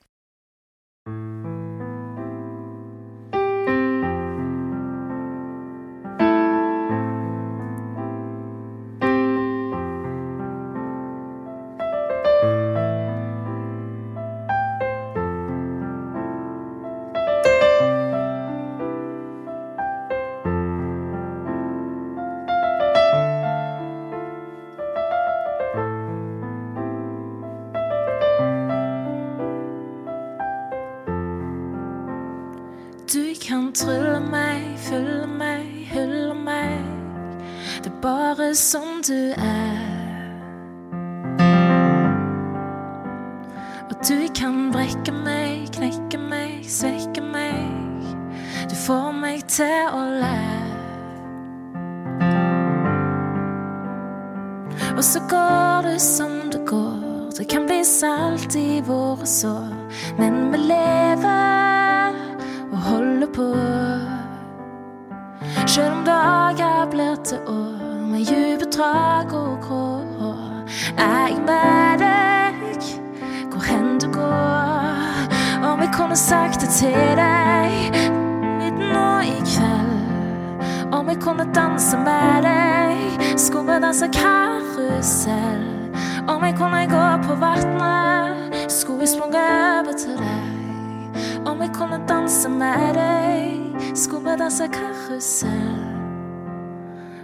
Er 71.03 71.27
jeg 71.29 71.39
med 71.47 72.03
deg 72.05 72.89
hvor 73.53 73.65
hen 73.69 73.99
du 74.01 74.09
går? 74.13 75.37
Om 75.73 75.81
jeg 75.81 75.91
kunne 75.95 76.17
sagt 76.17 76.61
det 76.61 76.71
til 76.79 77.17
deg 77.19 78.01
nå 78.79 79.09
i 79.27 79.39
kveld. 79.55 80.93
Om 80.93 81.09
jeg 81.09 81.21
kunne 81.21 81.47
danse 81.55 81.99
med 81.99 82.43
deg 82.47 82.83
deg, 83.23 83.39
skulle 83.39 83.73
vi 83.73 83.81
danse 83.81 84.09
karusell. 84.09 85.65
Om 86.29 86.45
jeg 86.45 86.55
kunne 86.57 86.87
gå 86.87 87.29
på 87.29 87.35
vannet, 87.35 88.73
skulle 88.73 89.01
vi 89.01 89.07
sprunget 89.07 89.41
over 89.79 89.93
til 89.93 90.17
deg. 90.17 91.47
Om 91.47 91.61
jeg 91.61 91.71
kunne 91.75 92.01
danse 92.09 92.49
med 92.49 92.95
deg, 92.95 93.81
skulle 93.95 94.31
vi 94.31 94.37
danse 94.39 94.69
karusell. 94.69 95.83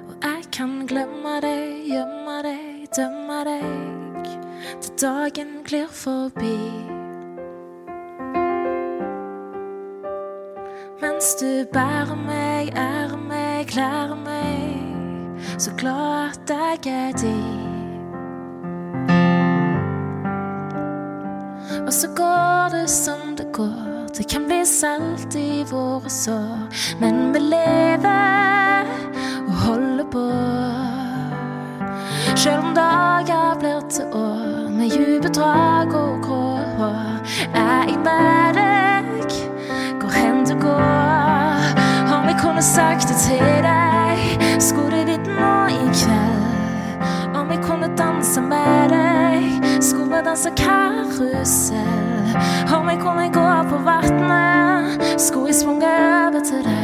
Og 0.08 0.14
jeg 0.22 0.42
kan 0.52 0.86
glemme 0.86 1.40
deg, 1.42 1.84
gjemme 1.86 2.42
deg, 2.42 2.88
dømme 2.96 3.27
deg, 3.44 4.26
til 4.80 4.92
dagen 5.00 5.50
glir 5.64 5.86
forbi. 5.90 6.58
Mens 11.00 11.34
du 11.40 11.64
bærer 11.72 12.16
meg, 12.26 12.72
ærer 12.74 13.16
meg, 13.28 13.66
klær 13.66 14.14
meg, 14.24 15.38
så 15.58 15.70
glad 15.78 16.34
at 16.50 16.86
jeg 16.86 16.94
er 16.94 17.12
din. 17.22 17.68
Og 21.86 21.92
så 21.92 22.08
går 22.16 22.68
det 22.76 22.90
som 22.90 23.36
det 23.36 23.52
går, 23.52 24.08
det 24.18 24.28
kan 24.30 24.46
bli 24.46 24.64
salt 24.64 25.34
i 25.36 25.64
våre 25.70 26.10
sår, 26.10 26.68
men 27.00 27.34
vi 27.34 27.38
lever 27.38 28.67
Selv 32.38 32.58
om 32.64 32.74
dager 32.74 33.56
blir 33.58 33.80
til 33.90 34.04
år, 34.12 34.68
med 34.70 34.90
dype 34.90 35.28
drag 35.28 35.94
og 35.94 36.22
grå 36.22 36.58
hår, 36.78 37.18
er 37.54 37.82
jeg 37.88 37.98
med 38.04 38.54
deg 38.54 39.32
hvor 39.98 40.12
hen 40.14 40.44
du 40.46 40.54
går. 40.60 41.66
Om 42.14 42.28
jeg 42.30 42.36
kunne 42.42 42.62
sagt 42.62 43.08
det 43.10 43.16
til 43.24 43.58
deg, 43.66 44.22
skulle 44.62 45.00
du 45.00 45.10
vite 45.10 45.34
nå 45.34 45.56
i 45.66 45.90
kveld. 45.98 46.46
Om 47.34 47.50
jeg 47.50 47.60
kunne 47.66 47.90
danse 47.98 48.40
med 48.40 48.94
deg, 48.94 49.58
skulle 49.82 50.06
vi 50.16 50.24
danse 50.30 50.50
karusell. 50.62 52.36
Om 52.76 52.88
jeg 52.88 52.98
kunne 53.02 53.32
gå 53.34 53.50
på 53.70 53.82
vannet, 53.90 55.02
skulle 55.18 55.46
jeg 55.50 55.54
sprunget 55.54 55.90
over 56.22 56.44
til 56.44 56.62
deg. 56.70 56.77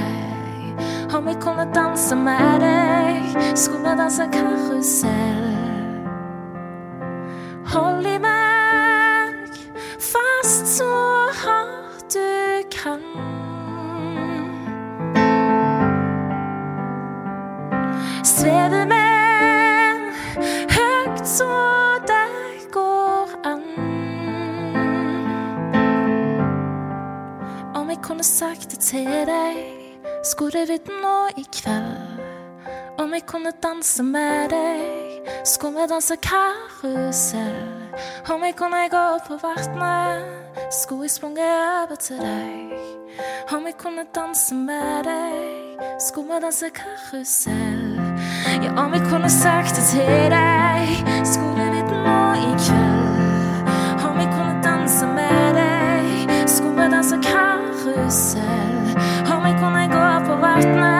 Om 1.24 1.30
jeg 1.30 1.40
kunne 1.40 1.64
danse 1.74 2.16
med 2.16 2.60
deg, 2.60 3.36
skulle 3.56 3.80
vi 3.80 3.96
danse 3.96 4.24
karusell. 4.32 5.54
Hold 7.72 8.06
i 8.06 8.13
kunne 33.44 33.56
danse 33.62 34.02
med 34.02 34.48
deg, 34.48 35.28
skulle 35.44 35.80
vi 35.80 35.86
danse 35.88 36.16
karusell. 36.16 37.66
Om 38.32 38.44
jeg 38.44 38.54
kunne 38.56 38.88
gå 38.90 39.18
på 39.26 39.34
vannet, 39.42 40.24
skulle 40.70 41.02
jeg 41.02 41.10
sprunget 41.10 41.44
over 41.80 41.94
til 41.94 42.16
deg. 42.16 42.72
Om 43.52 43.66
jeg 43.66 43.74
kunne 43.78 44.04
danse 44.14 44.54
med 44.54 45.04
deg, 45.04 45.76
skulle 46.00 46.28
vi 46.34 46.40
danse 46.42 46.66
karusell. 46.80 48.00
Ja, 48.64 48.70
om 48.84 48.92
jeg 48.92 49.02
kunne 49.10 49.30
sagt 49.30 49.76
det 49.76 49.84
til 49.92 50.30
deg, 50.36 50.88
skulle 51.32 51.64
vi 51.74 51.80
nå 51.92 52.18
i 52.48 52.50
kveld. 52.64 53.68
Om 54.08 54.16
jeg 54.22 54.28
kunne 54.36 54.56
danse 54.64 55.06
med 55.06 55.46
deg, 55.60 56.48
skulle 56.48 56.82
vi 56.82 56.90
danse 56.96 57.16
karusell. 57.28 58.88
Om 59.34 59.40
jeg 59.46 59.56
kunne 59.60 59.88
gå 59.96 60.08
på 60.26 60.34
vannet, 60.46 60.93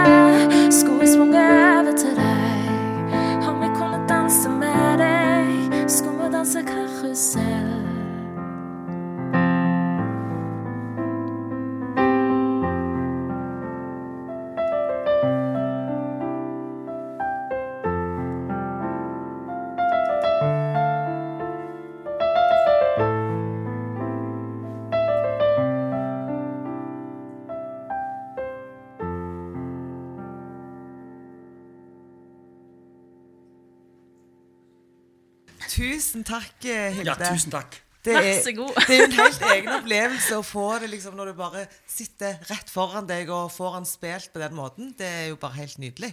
Tusen 36.14 36.28
takk, 36.28 36.64
eh, 36.70 36.92
Hilde. 36.94 37.10
Ja, 37.10 37.14
tusen 37.18 37.50
takk. 37.50 37.74
Det 38.06 38.12
Vær 38.14 38.22
er, 38.22 38.36
så 38.44 38.52
god. 38.54 38.76
det 38.86 38.94
er 38.94 39.04
en 39.08 39.14
helt 39.16 39.40
egen 39.48 39.70
opplevelse 39.80 40.36
å 40.38 40.44
få 40.46 40.66
det 40.78 40.92
liksom 40.92 41.16
når 41.18 41.32
du 41.32 41.34
bare 41.40 41.64
sitter 41.90 42.36
rett 42.46 42.70
foran 42.70 43.08
deg 43.08 43.32
og 43.34 43.50
får 43.50 43.72
han 43.80 43.88
spilt 43.88 44.30
på 44.30 44.38
den 44.38 44.54
måten. 44.54 44.92
Det 44.94 45.08
er 45.08 45.26
jo 45.32 45.40
bare 45.42 45.58
helt 45.58 45.80
nydelig. 45.82 46.12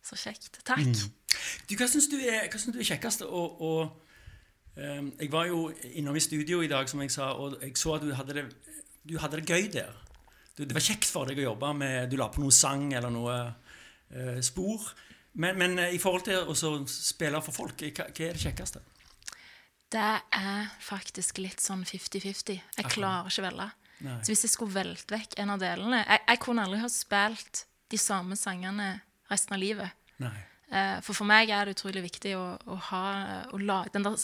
Så 0.00 0.16
kjekt. 0.16 0.62
Takk. 0.64 0.80
Du, 1.68 1.76
hva 1.76 1.90
syns 1.92 2.08
du 2.08 2.16
er, 2.22 2.48
hva 2.48 2.56
synes 2.56 2.72
du 2.72 2.80
er 2.80 2.88
kjekkest? 2.88 3.26
å, 3.28 3.44
å 3.68 3.70
um, 4.80 5.12
jeg 5.20 5.32
var 5.36 5.52
jo 5.52 5.66
innom 5.92 6.16
i 6.16 6.24
studio 6.24 6.64
i 6.64 6.72
dag, 6.72 6.88
som 6.88 7.04
jeg 7.04 7.12
sa, 7.12 7.34
og 7.36 7.60
jeg 7.60 7.76
så 7.76 7.98
at 7.98 8.08
du 8.08 8.16
hadde 8.16 8.40
det, 8.40 8.48
du 9.04 9.18
hadde 9.20 9.42
det 9.42 9.44
gøy 9.44 9.68
der. 9.76 9.92
Du, 10.56 10.64
det 10.64 10.72
var 10.72 10.88
kjekt 10.88 11.12
for 11.12 11.28
deg 11.28 11.44
å 11.44 11.50
jobbe 11.50 11.76
med 11.84 12.08
Du 12.08 12.16
la 12.16 12.32
på 12.32 12.40
noe 12.40 12.54
sang 12.54 12.94
eller 12.96 13.12
noe 13.12 13.40
uh, 13.44 14.38
spor. 14.40 14.88
Men, 15.36 15.60
men 15.60 15.82
i 15.90 16.00
forhold 16.00 16.30
til 16.30 16.48
å 16.48 16.86
spille 16.88 17.44
for 17.44 17.66
folk, 17.66 17.90
hva, 17.92 18.08
hva 18.08 18.30
er 18.30 18.40
det 18.40 18.48
kjekkeste? 18.48 18.88
Det 19.92 20.08
er 20.36 20.68
faktisk 20.84 21.38
litt 21.40 21.62
sånn 21.64 21.84
50-50. 21.88 22.58
Jeg 22.76 22.90
klarer 22.92 23.30
ikke 23.30 23.42
å 23.44 23.46
velge. 23.48 23.68
Så 24.22 24.30
hvis 24.30 24.44
jeg 24.46 24.52
skulle 24.52 24.76
velte 24.76 25.16
vekk 25.16 25.32
en 25.42 25.50
av 25.50 25.58
delene 25.58 26.04
Jeg, 26.04 26.20
jeg 26.28 26.38
kunne 26.44 26.62
aldri 26.62 26.78
ha 26.84 26.90
spilt 26.92 27.64
de 27.90 27.98
samme 27.98 28.36
sangene 28.38 29.00
resten 29.30 29.56
av 29.56 29.62
livet. 29.62 29.90
Eh, 30.70 31.00
For 31.02 31.16
for 31.16 31.26
meg 31.26 31.50
er 31.50 31.66
det 31.66 31.74
utrolig 31.78 32.04
viktig 32.04 32.34
å, 32.38 32.44
å 32.68 32.76
ha 32.90 33.04
å 33.50 33.58
la, 33.58 33.80
den 33.92 34.04
der, 34.06 34.14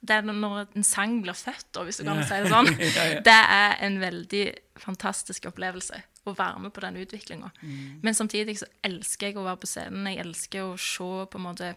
Det 0.00 0.16
er 0.16 0.26
når 0.26 0.66
en 0.74 0.86
sang 0.86 1.20
blir 1.22 1.36
født, 1.36 1.68
da, 1.76 1.84
hvis 1.86 2.00
du 2.00 2.04
kan 2.08 2.24
si 2.24 2.40
det 2.42 2.50
sånn. 2.50 2.72
Det 3.28 3.36
er 3.36 3.76
en 3.86 4.00
veldig 4.00 4.44
fantastisk 4.80 5.46
opplevelse 5.52 6.02
å 6.26 6.34
være 6.34 6.64
med 6.64 6.74
på 6.74 6.82
den 6.82 6.98
utviklinga. 7.04 7.52
Mm. 7.62 8.00
Men 8.02 8.16
samtidig 8.16 8.58
så 8.58 8.66
elsker 8.82 9.30
jeg 9.30 9.38
å 9.38 9.46
være 9.46 9.62
på 9.62 9.70
scenen. 9.70 10.08
Jeg 10.10 10.24
elsker 10.24 10.66
å 10.66 10.74
se 10.80 11.10
på 11.30 11.38
en 11.38 11.46
måte 11.46 11.74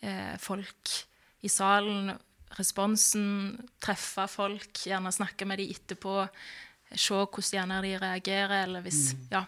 eh, 0.00 0.36
folk 0.40 0.94
i 1.42 1.48
salen, 1.48 2.12
responsen, 2.58 3.58
treffe 3.82 4.26
folk, 4.28 4.70
gjerne 4.84 5.12
snakke 5.14 5.46
med 5.48 5.62
dem 5.62 5.74
etterpå, 5.74 6.14
se 6.90 7.14
hvordan 7.14 7.50
gjerne 7.56 7.82
de 7.86 7.92
reagerer, 8.02 8.64
eller 8.64 8.82
hvis 8.84 9.12
Mm. 9.14 9.28
Ja. 9.30 9.44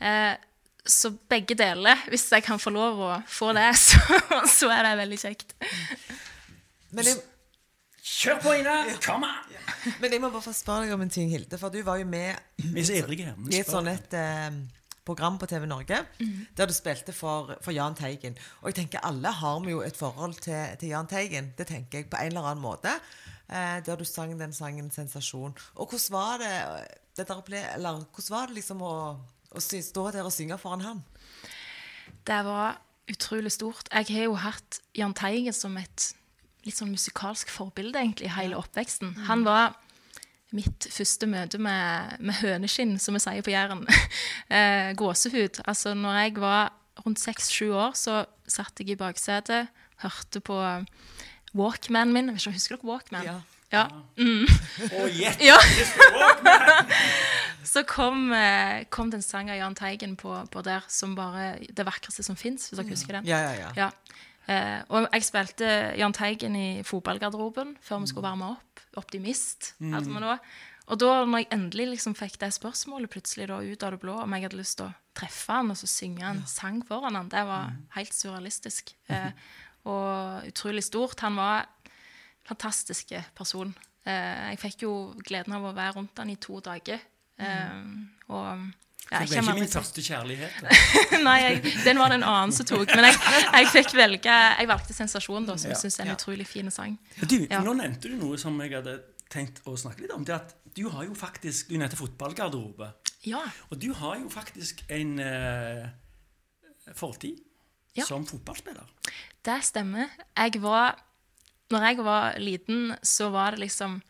Eh, 0.00 0.36
så 0.84 1.12
begge 1.30 1.54
deler, 1.54 1.96
hvis 2.08 2.32
jeg 2.32 2.42
kan 2.42 2.58
få 2.58 2.70
lov 2.70 2.98
å 2.98 3.22
få 3.26 3.52
det, 3.54 3.68
så, 3.86 3.98
så 4.50 4.70
er 4.74 4.82
det 4.82 4.96
veldig 4.98 5.18
kjekt. 5.18 5.54
Men 6.90 7.06
jeg, 7.06 7.22
Kjør 8.02 8.40
på, 8.42 8.52
Ine! 8.58 8.96
Kom 9.04 9.22
an! 9.22 9.52
men 10.02 10.10
jeg 10.10 10.20
må 10.20 10.28
bare 10.30 10.42
få 10.42 10.52
spørre 10.54 10.86
deg 10.86 10.94
om 10.94 11.04
en 11.04 11.10
ting, 11.10 11.30
Hilde. 11.30 11.58
For 11.58 11.70
du 11.70 11.78
var 11.86 12.00
jo 12.00 12.06
med 12.06 12.34
i 12.58 13.60
et 13.60 13.70
sånn 13.70 13.88
et 13.92 14.16
eh, 14.18 14.48
program 15.04 15.38
på 15.38 15.48
TV 15.50 15.66
Norge 15.66 15.98
mm. 16.20 16.46
der 16.56 16.70
du 16.70 16.74
spilte 16.76 17.12
for, 17.12 17.56
for 17.60 17.74
Jahn 17.74 17.96
Teigen. 17.98 18.36
Og 18.62 18.70
jeg 18.70 18.82
tenker 18.82 19.04
alle 19.06 19.32
har 19.34 19.60
vi 19.64 19.74
jo 19.74 19.82
et 19.82 19.98
forhold 19.98 20.38
til, 20.44 20.76
til 20.80 20.94
Jahn 20.94 21.10
Teigen. 21.10 21.52
Det 21.58 21.66
tenker 21.66 22.02
jeg 22.02 22.10
på 22.10 22.20
en 22.20 22.32
eller 22.32 22.52
annen 22.52 22.62
måte. 22.62 22.94
Eh, 23.52 23.82
der 23.84 23.96
du 23.96 24.04
sang 24.04 24.38
den 24.40 24.52
sangen 24.52 24.90
'Sensasjon'. 24.90 25.52
Og 25.74 25.86
hvordan 25.88 26.10
var 26.10 26.38
det, 26.38 26.54
eh, 26.80 26.86
det 27.16 27.28
der, 27.28 27.74
eller, 27.74 28.04
hvordan 28.14 28.30
var 28.30 28.46
det 28.46 28.54
liksom 28.54 28.82
å, 28.82 29.18
å 29.50 29.60
stå 29.60 30.10
der 30.10 30.24
og 30.24 30.32
synge 30.32 30.58
foran 30.58 30.80
han? 30.80 31.04
Det 32.26 32.44
var 32.44 32.80
utrolig 33.10 33.52
stort. 33.52 33.88
Jeg 33.92 34.06
har 34.16 34.24
jo 34.24 34.34
hatt 34.34 34.80
Jahn 34.94 35.14
Teigen 35.14 35.52
som 35.52 35.76
et 35.76 36.14
litt 36.64 36.78
sånn 36.78 36.94
musikalsk 36.94 37.50
forbilde 37.50 37.98
egentlig 37.98 38.30
hele 38.32 38.56
oppveksten. 38.56 39.16
Han 39.26 39.44
var 39.44 39.74
mitt 40.52 40.86
første 40.92 41.26
møte 41.30 41.58
med, 41.62 42.16
med 42.20 42.40
høneskinn, 42.42 42.98
som 43.00 43.16
vi 43.16 43.22
sier 43.24 43.44
på 43.44 43.52
Jæren. 43.54 43.84
eh, 44.56 44.92
gåsehud. 44.98 45.62
Altså, 45.66 45.94
når 45.98 46.18
jeg 46.20 46.36
var 46.42 46.72
rundt 47.04 47.22
seks-sju 47.22 47.72
år, 47.72 47.96
så 47.98 48.24
satt 48.50 48.80
jeg 48.80 48.94
i 48.94 49.00
baksetet, 49.00 49.72
hørte 50.02 50.42
på 50.44 50.58
Walkman 51.56 52.12
min. 52.12 52.30
Jeg 52.32 52.40
vet 52.40 52.58
Husker 52.58 52.76
dere 52.76 52.88
Walkman? 52.88 53.26
Ja. 53.26 53.38
ja. 53.72 53.84
Mm. 54.18 54.46
Oh, 54.98 55.08
yes. 55.08 55.38
Ja. 55.50 55.56
så 57.64 57.84
kom, 57.88 58.32
eh, 58.36 58.84
kom 58.90 59.12
den 59.12 59.24
sangen 59.24 59.54
av 59.54 59.60
Jahn 59.60 59.78
Teigen 59.78 60.16
på, 60.20 60.34
på 60.52 60.64
der 60.66 60.84
som 60.92 61.16
bare 61.16 61.54
Det 61.68 61.86
vakreste 61.86 62.24
som 62.26 62.36
fins, 62.36 62.68
hvis 62.68 62.80
dere 62.80 62.92
husker 62.92 63.18
den. 63.20 63.28
Ja, 63.28 63.40
ja, 63.48 63.54
ja. 63.56 63.72
Ja. 63.76 63.90
Eh, 64.50 64.80
og 64.90 65.06
jeg 65.06 65.26
spilte 65.26 65.68
Jahn 65.98 66.14
Teigen 66.16 66.56
i 66.58 66.82
fotballgarderoben 66.86 67.76
før 67.84 68.02
vi 68.02 68.10
skulle 68.10 68.26
varme 68.26 68.52
opp. 68.56 68.82
Optimist. 68.98 69.74
Mm. 69.78 69.94
Altså. 69.94 70.36
Og 70.90 70.98
da 71.00 71.12
når 71.24 71.44
jeg 71.44 71.50
endelig 71.54 71.86
liksom 71.92 72.16
fikk 72.18 72.40
det 72.42 72.50
spørsmålet 72.56 73.12
plutselig 73.12 73.46
da 73.48 73.60
ut 73.62 73.86
av 73.86 73.94
det 73.94 74.00
blå 74.02 74.16
om 74.24 74.34
jeg 74.34 74.46
hadde 74.48 74.58
lyst 74.58 74.80
til 74.80 74.90
å 74.90 74.96
treffe 75.16 75.54
han 75.54 75.70
og 75.72 75.78
så 75.78 75.88
synge 75.88 76.24
en 76.26 76.42
sang 76.48 76.80
foran 76.88 77.16
han, 77.16 77.30
det 77.32 77.44
var 77.48 77.72
helt 77.96 78.16
surrealistisk. 78.16 78.94
Eh, 79.12 79.30
og 79.88 80.50
utrolig 80.50 80.84
stort. 80.86 81.22
Han 81.24 81.38
var 81.38 81.64
en 81.64 81.96
fantastisk 82.52 83.14
person. 83.38 83.72
Eh, 84.04 84.52
jeg 84.52 84.62
fikk 84.62 84.84
jo 84.88 84.92
gleden 85.22 85.54
av 85.56 85.70
å 85.70 85.74
være 85.76 85.96
rundt 86.00 86.18
han 86.18 86.30
i 86.32 86.38
to 86.42 86.58
dager. 86.64 87.02
Eh, 87.38 87.82
og 88.28 88.68
ja, 89.10 89.18
Det 89.18 89.36
er 89.36 89.42
ikke 89.42 89.54
min 89.58 89.68
første 89.68 90.00
kjærlighet. 90.02 90.62
Nei, 91.26 91.38
jeg, 91.42 91.72
den 91.84 91.98
var 91.98 92.08
det 92.08 92.20
en 92.20 92.24
annen 92.24 92.52
som 92.52 92.64
tok. 92.66 92.86
Men 92.96 93.04
jeg, 93.10 93.18
jeg 93.52 93.66
fikk 93.74 93.94
velge 93.98 94.36
Jeg 94.58 94.68
valgte 94.68 94.94
'Sensasjon', 94.94 95.46
da, 95.46 95.56
som 95.56 95.70
Ja. 95.70 95.74
jeg 95.76 95.82
syns 95.82 95.98
er 95.98 96.02
en 96.02 96.08
Ja. 96.08 96.14
utrolig 96.14 96.46
fin 96.46 96.70
sang. 96.70 96.98
Du, 97.20 97.46
Ja. 97.50 97.60
Nå 97.60 97.74
nevnte 97.76 98.08
du 98.08 98.16
noe 98.16 98.38
som 98.38 98.58
jeg 98.60 98.72
hadde 98.72 99.00
tenkt 99.30 99.60
å 99.66 99.76
snakke 99.76 100.00
litt 100.02 100.12
om. 100.12 100.24
Det 100.24 100.34
at 100.34 100.54
du 100.76 100.88
har 100.88 101.04
jo 101.04 101.14
faktisk 101.14 101.68
Du 101.68 101.76
nevnte 101.76 101.96
fotballgarderobe. 101.96 102.92
Ja. 103.24 103.42
Og 103.70 103.78
du 103.80 103.92
har 103.92 104.16
jo 104.18 104.28
faktisk 104.28 104.82
en 104.88 105.18
eh, 105.20 105.88
fortid 106.94 107.38
Ja. 107.94 108.04
som 108.04 108.24
fotballspiller. 108.26 108.86
Det 109.44 109.62
stemmer. 109.64 110.08
Jeg 110.36 110.60
var 110.62 110.96
Når 111.70 111.80
jeg 111.88 111.96
var 112.04 112.34
liten, 112.38 112.96
så 113.02 113.30
var 113.30 113.50
det 113.52 113.60
liksom 113.60 114.02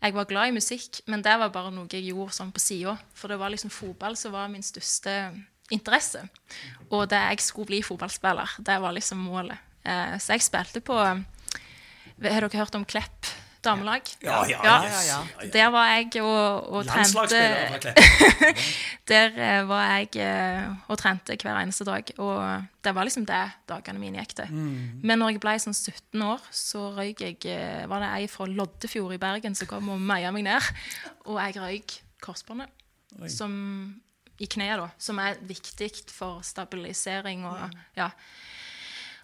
Jeg 0.00 0.14
var 0.16 0.28
glad 0.28 0.48
i 0.48 0.56
musikk, 0.56 1.02
men 1.12 1.20
det 1.20 1.34
var 1.42 1.52
bare 1.52 1.72
noe 1.74 1.90
jeg 1.92 2.08
gjorde 2.08 2.32
sånn 2.32 2.52
på 2.56 2.62
sida. 2.62 2.94
For 3.12 3.28
det 3.28 3.36
var 3.40 3.52
liksom 3.52 3.72
fotball 3.72 4.16
som 4.16 4.32
var 4.32 4.48
min 4.48 4.64
største 4.64 5.12
interesse. 5.70 6.22
Og 6.88 7.04
det 7.10 7.20
jeg 7.20 7.44
skulle 7.44 7.68
bli 7.68 7.82
fotballspiller, 7.84 8.56
det 8.64 8.78
var 8.80 8.96
liksom 8.96 9.20
målet. 9.28 9.60
Eh, 9.84 10.16
så 10.16 10.36
jeg 10.36 10.44
spilte 10.44 10.82
på 10.84 10.96
Har 10.96 11.24
dere 12.20 12.48
hørt 12.52 12.74
om 12.76 12.84
Klepp 12.84 13.19
damelag? 13.64 14.02
Ja, 14.24 14.40
ja, 14.48 14.60
Ja. 14.64 14.98
ja. 15.06 15.18
Der 15.52 15.70
var 15.70 15.86
jeg 15.94 16.22
og, 16.22 16.70
og 16.72 16.86
trente 16.86 17.40
Der 19.10 19.32
eh, 19.36 19.62
var 19.68 19.84
jeg 19.98 20.16
eh, 20.22 20.68
og 20.88 20.98
trente 21.00 21.36
hver 21.40 21.58
eneste 21.62 21.84
dag. 21.88 22.10
Og 22.18 22.64
det 22.84 22.94
var 22.96 23.04
liksom 23.08 23.26
det 23.28 23.40
dagene 23.70 23.98
mine 24.02 24.22
gikk 24.22 24.34
til. 24.42 24.52
Men 25.02 25.18
når 25.20 25.34
jeg 25.34 25.40
ble 25.42 25.54
sånn 25.62 25.76
17 25.76 26.22
år, 26.26 26.44
så 26.54 26.86
røyk 26.96 27.20
jeg 27.26 27.38
eh, 27.50 27.86
Var 27.90 28.04
det 28.04 28.10
ei 28.20 28.28
fra 28.30 28.46
Loddefjord 28.50 29.16
i 29.16 29.20
Bergen 29.22 29.54
som 29.58 29.68
kom 29.70 29.88
og 29.94 30.00
meia 30.00 30.30
meg 30.34 30.46
ned. 30.48 30.70
Og 31.26 31.40
jeg 31.40 31.58
røyk 31.60 31.98
korsbåndet 32.24 32.68
som, 33.32 33.52
i 34.38 34.46
kneet, 34.46 34.78
da. 34.78 34.88
Som 35.02 35.18
er 35.18 35.38
viktig 35.42 35.90
for 36.14 36.42
stabilisering 36.46 37.44
og 37.48 37.70
Ja. 37.98 38.10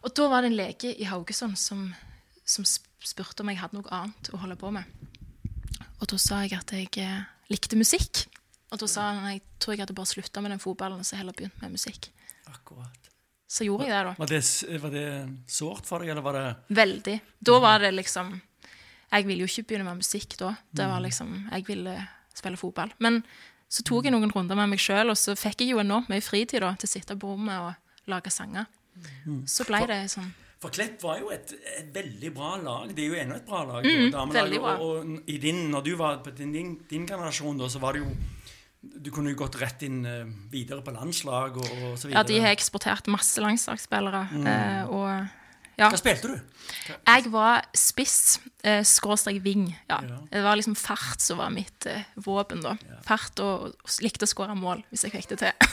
Og 0.06 0.12
da 0.14 0.26
var 0.30 0.42
det 0.44 0.52
en 0.52 0.56
lege 0.58 0.90
i 1.00 1.06
Haugesund 1.08 1.56
som, 1.58 1.88
som 2.46 2.64
sp- 2.64 2.84
spurte 3.06 3.44
om 3.44 3.50
jeg 3.52 3.60
hadde 3.60 3.78
noe 3.78 3.92
annet 3.94 4.30
å 4.34 4.40
holde 4.42 4.58
på 4.60 4.72
med. 4.74 4.84
Og 6.00 6.06
da 6.10 6.18
sa 6.20 6.42
jeg 6.44 6.56
at 6.58 6.72
jeg 6.74 6.90
eh, 7.02 7.24
likte 7.52 7.78
musikk. 7.78 8.26
Og 8.74 8.80
da 8.82 8.88
sa 8.90 9.10
han 9.12 9.24
at 9.24 9.36
jeg 9.36 9.42
tror 9.62 9.76
jeg 9.76 9.84
hadde 9.84 9.96
bare 9.96 10.10
slutta 10.10 10.42
med 10.42 10.52
den 10.54 10.62
fotballen 10.62 11.02
og 11.02 11.06
så 11.06 11.18
heller 11.20 11.36
begynt 11.36 11.60
med 11.62 11.76
musikk. 11.76 12.10
Akkurat. 12.50 13.10
Så 13.46 13.64
gjorde 13.64 13.86
jeg 13.86 13.94
det, 13.94 14.02
da. 14.08 14.14
Var 14.18 14.30
det, 14.32 14.40
var 14.82 14.92
det 14.94 15.06
sårt 15.46 15.86
for 15.86 16.02
deg, 16.02 16.10
eller 16.10 16.24
var 16.26 16.34
det 16.34 16.46
Veldig. 16.74 17.16
Da 17.46 17.58
var 17.62 17.78
det 17.84 17.92
liksom 17.94 18.32
Jeg 19.12 19.26
ville 19.28 19.46
jo 19.46 19.50
ikke 19.52 19.68
begynne 19.70 19.86
med 19.86 20.02
musikk 20.02 20.34
da. 20.40 20.56
Det 20.74 20.88
var 20.90 21.04
liksom 21.04 21.36
Jeg 21.52 21.66
ville 21.68 21.94
spille 22.34 22.58
fotball. 22.58 22.90
Men 22.98 23.20
så 23.70 23.82
tok 23.86 24.06
jeg 24.06 24.14
noen 24.14 24.30
runder 24.34 24.58
med 24.58 24.74
meg 24.74 24.82
sjøl, 24.82 25.10
og 25.10 25.18
så 25.18 25.34
fikk 25.38 25.62
jeg 25.62 25.74
jo 25.74 25.82
enormt 25.82 26.10
mye 26.10 26.22
fritid 26.22 26.62
da, 26.62 26.74
til 26.78 26.86
å 26.86 26.90
sitte 26.90 27.16
på 27.18 27.30
rommet 27.32 27.62
og 27.62 28.10
lage 28.10 28.30
sanger. 28.30 28.66
Så 29.50 29.66
ble 29.66 29.80
det 29.90 30.02
sånn 30.12 30.28
For 30.62 30.72
Klepp 30.72 31.02
var 31.04 31.18
jo 31.20 31.28
et, 31.34 31.52
et 31.76 31.88
veldig 31.92 32.30
bra 32.32 32.54
lag. 32.62 32.92
Det 32.96 33.04
er 33.04 33.12
jo 33.12 33.18
ennå 33.20 33.36
et 33.36 33.44
bra 33.48 33.60
lag. 33.68 33.84
Mm, 33.84 34.08
damelag, 34.14 34.54
bra. 34.56 34.76
Og, 34.80 35.02
og 35.02 35.28
i 35.28 35.36
din, 35.42 35.66
når 35.72 35.84
du 35.84 35.92
var 36.00 36.22
på 36.24 36.32
din, 36.38 36.54
din, 36.54 36.74
din 36.88 37.04
generasjon, 37.08 37.58
da, 37.60 37.68
så 37.68 37.82
var 37.82 37.96
det 37.96 38.04
jo 38.06 38.14
Du 38.86 39.10
kunne 39.10 39.32
jo 39.32 39.36
gått 39.40 39.56
rett 39.58 39.82
inn 39.82 40.04
eh, 40.06 40.28
videre 40.52 40.80
på 40.86 40.94
landslag 40.94 41.56
og, 41.58 41.66
og 41.66 41.96
så 41.98 42.06
videre. 42.06 42.20
Ja, 42.20 42.22
de 42.28 42.38
har 42.44 42.54
eksportert 42.54 43.08
masse 43.10 43.42
landslagsspillere. 43.42 44.28
Mm. 44.32 44.94
og 44.94 45.45
ja. 45.76 45.90
Hva 45.92 45.98
spilte 46.00 46.30
du? 46.30 46.36
Jeg 46.94 47.30
var 47.32 47.66
spiss, 47.76 48.38
eh, 48.64 48.80
skråstrek 48.86 49.42
ving. 49.44 49.68
Ja. 49.90 49.98
Ja. 50.08 50.18
Det 50.32 50.42
var 50.46 50.56
liksom 50.56 50.76
fart 50.78 51.20
som 51.20 51.38
var 51.42 51.52
mitt 51.52 51.86
eh, 51.86 52.08
våpen, 52.24 52.62
da. 52.64 52.74
Fart 53.04 53.42
og, 53.44 53.76
og 53.76 53.98
likte 54.04 54.24
å 54.24 54.30
skåre 54.30 54.56
mål, 54.56 54.80
hvis 54.90 55.04
jeg 55.06 55.14
fikk 55.16 55.34
det 55.34 55.42
til. 55.44 55.52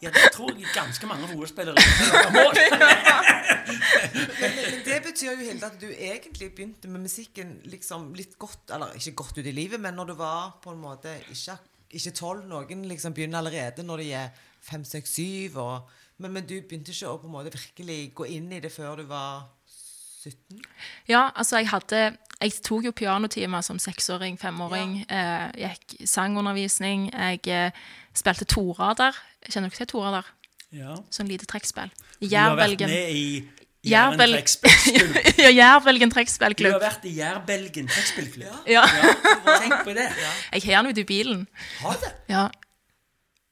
Ja, 0.00 0.10
det 0.12 0.30
tror 0.32 0.52
jeg 0.54 0.68
ganske 0.72 1.08
mange 1.08 1.26
OL-spillere 1.34 1.82
gjør. 1.82 2.30
Men, 3.66 4.52
men 4.54 4.82
det 4.86 4.96
betyr 5.02 5.32
jo 5.32 5.36
Hilde, 5.40 5.66
at 5.66 5.80
du 5.80 5.88
egentlig 5.90 6.52
begynte 6.54 6.88
med 6.88 7.02
musikken 7.02 7.56
liksom 7.66 8.12
litt 8.16 8.36
godt 8.38 8.70
Eller 8.76 8.94
ikke 8.94 9.16
godt 9.18 9.40
ut 9.40 9.48
i 9.48 9.54
livet, 9.54 9.80
men 9.82 9.96
når 9.98 10.12
du 10.12 10.14
var 10.20 10.52
på 10.62 10.70
en 10.70 10.78
måte 10.80 11.16
ikke 11.32 11.56
ikke 11.94 12.14
tolv. 12.18 12.46
Noen 12.48 12.84
liksom 12.90 13.14
begynner 13.14 13.40
allerede 13.40 13.84
når 13.86 14.02
de 14.02 14.10
er 14.18 14.42
fem, 14.64 14.84
seks, 14.86 15.16
syv. 15.18 15.58
Og, 15.62 15.96
men, 16.18 16.32
men 16.32 16.46
du 16.46 16.54
begynte 16.62 16.92
ikke 16.94 17.10
å 17.10 17.18
på 17.20 17.28
en 17.28 17.34
måte 17.34 17.52
virkelig 17.54 17.98
gå 18.16 18.26
inn 18.36 18.48
i 18.56 18.60
det 18.64 18.72
før 18.72 19.02
du 19.02 19.04
var 19.10 19.46
17? 20.26 20.62
Ja, 21.08 21.30
altså 21.36 21.60
jeg 21.60 21.68
hadde 21.70 22.16
Jeg 22.40 22.52
tok 22.66 22.84
jo 22.84 22.92
pianotimer 22.92 23.62
som 23.64 23.78
seksåring, 23.80 24.34
femåring. 24.40 24.98
Eh, 25.08 25.44
gikk 25.56 25.94
sangundervisning. 26.04 27.06
Jeg 27.14 27.40
eh, 27.48 27.70
spilte 28.12 28.44
torader. 28.44 29.16
Kjenner 29.48 29.72
dere 29.72 29.78
til 29.80 29.88
torader? 29.94 30.26
Ja. 30.76 30.96
Sånn 31.14 31.30
lite 31.30 31.46
trekkspill. 31.48 31.88
Du 32.20 32.26
har 32.28 32.56
vært 32.58 32.74
Jærbelgen. 32.76 32.92
med 32.92 33.14
i 33.16 33.22
Jæren 33.86 34.18
Jærbel- 34.18 34.34
trekkspillklubb. 34.34 35.16
ja, 35.44 35.50
Jærbelgen 35.54 36.10
Du 36.10 36.16
har 36.66 36.80
vært 36.82 37.04
i 37.06 37.14
Jærbelgen 37.16 37.88
trekkspillklubb. 37.88 38.68
Ja. 38.68 38.82
Tenk 38.84 39.84
på 39.86 39.94
det. 39.94 40.08
Jeg 40.52 40.62
har 40.66 40.82
den 40.82 40.90
ute 40.92 41.00
i 41.00 41.08
bilen. 41.08 41.46
Ha 41.80 41.92
det. 42.02 42.12
Ja. 42.28 42.48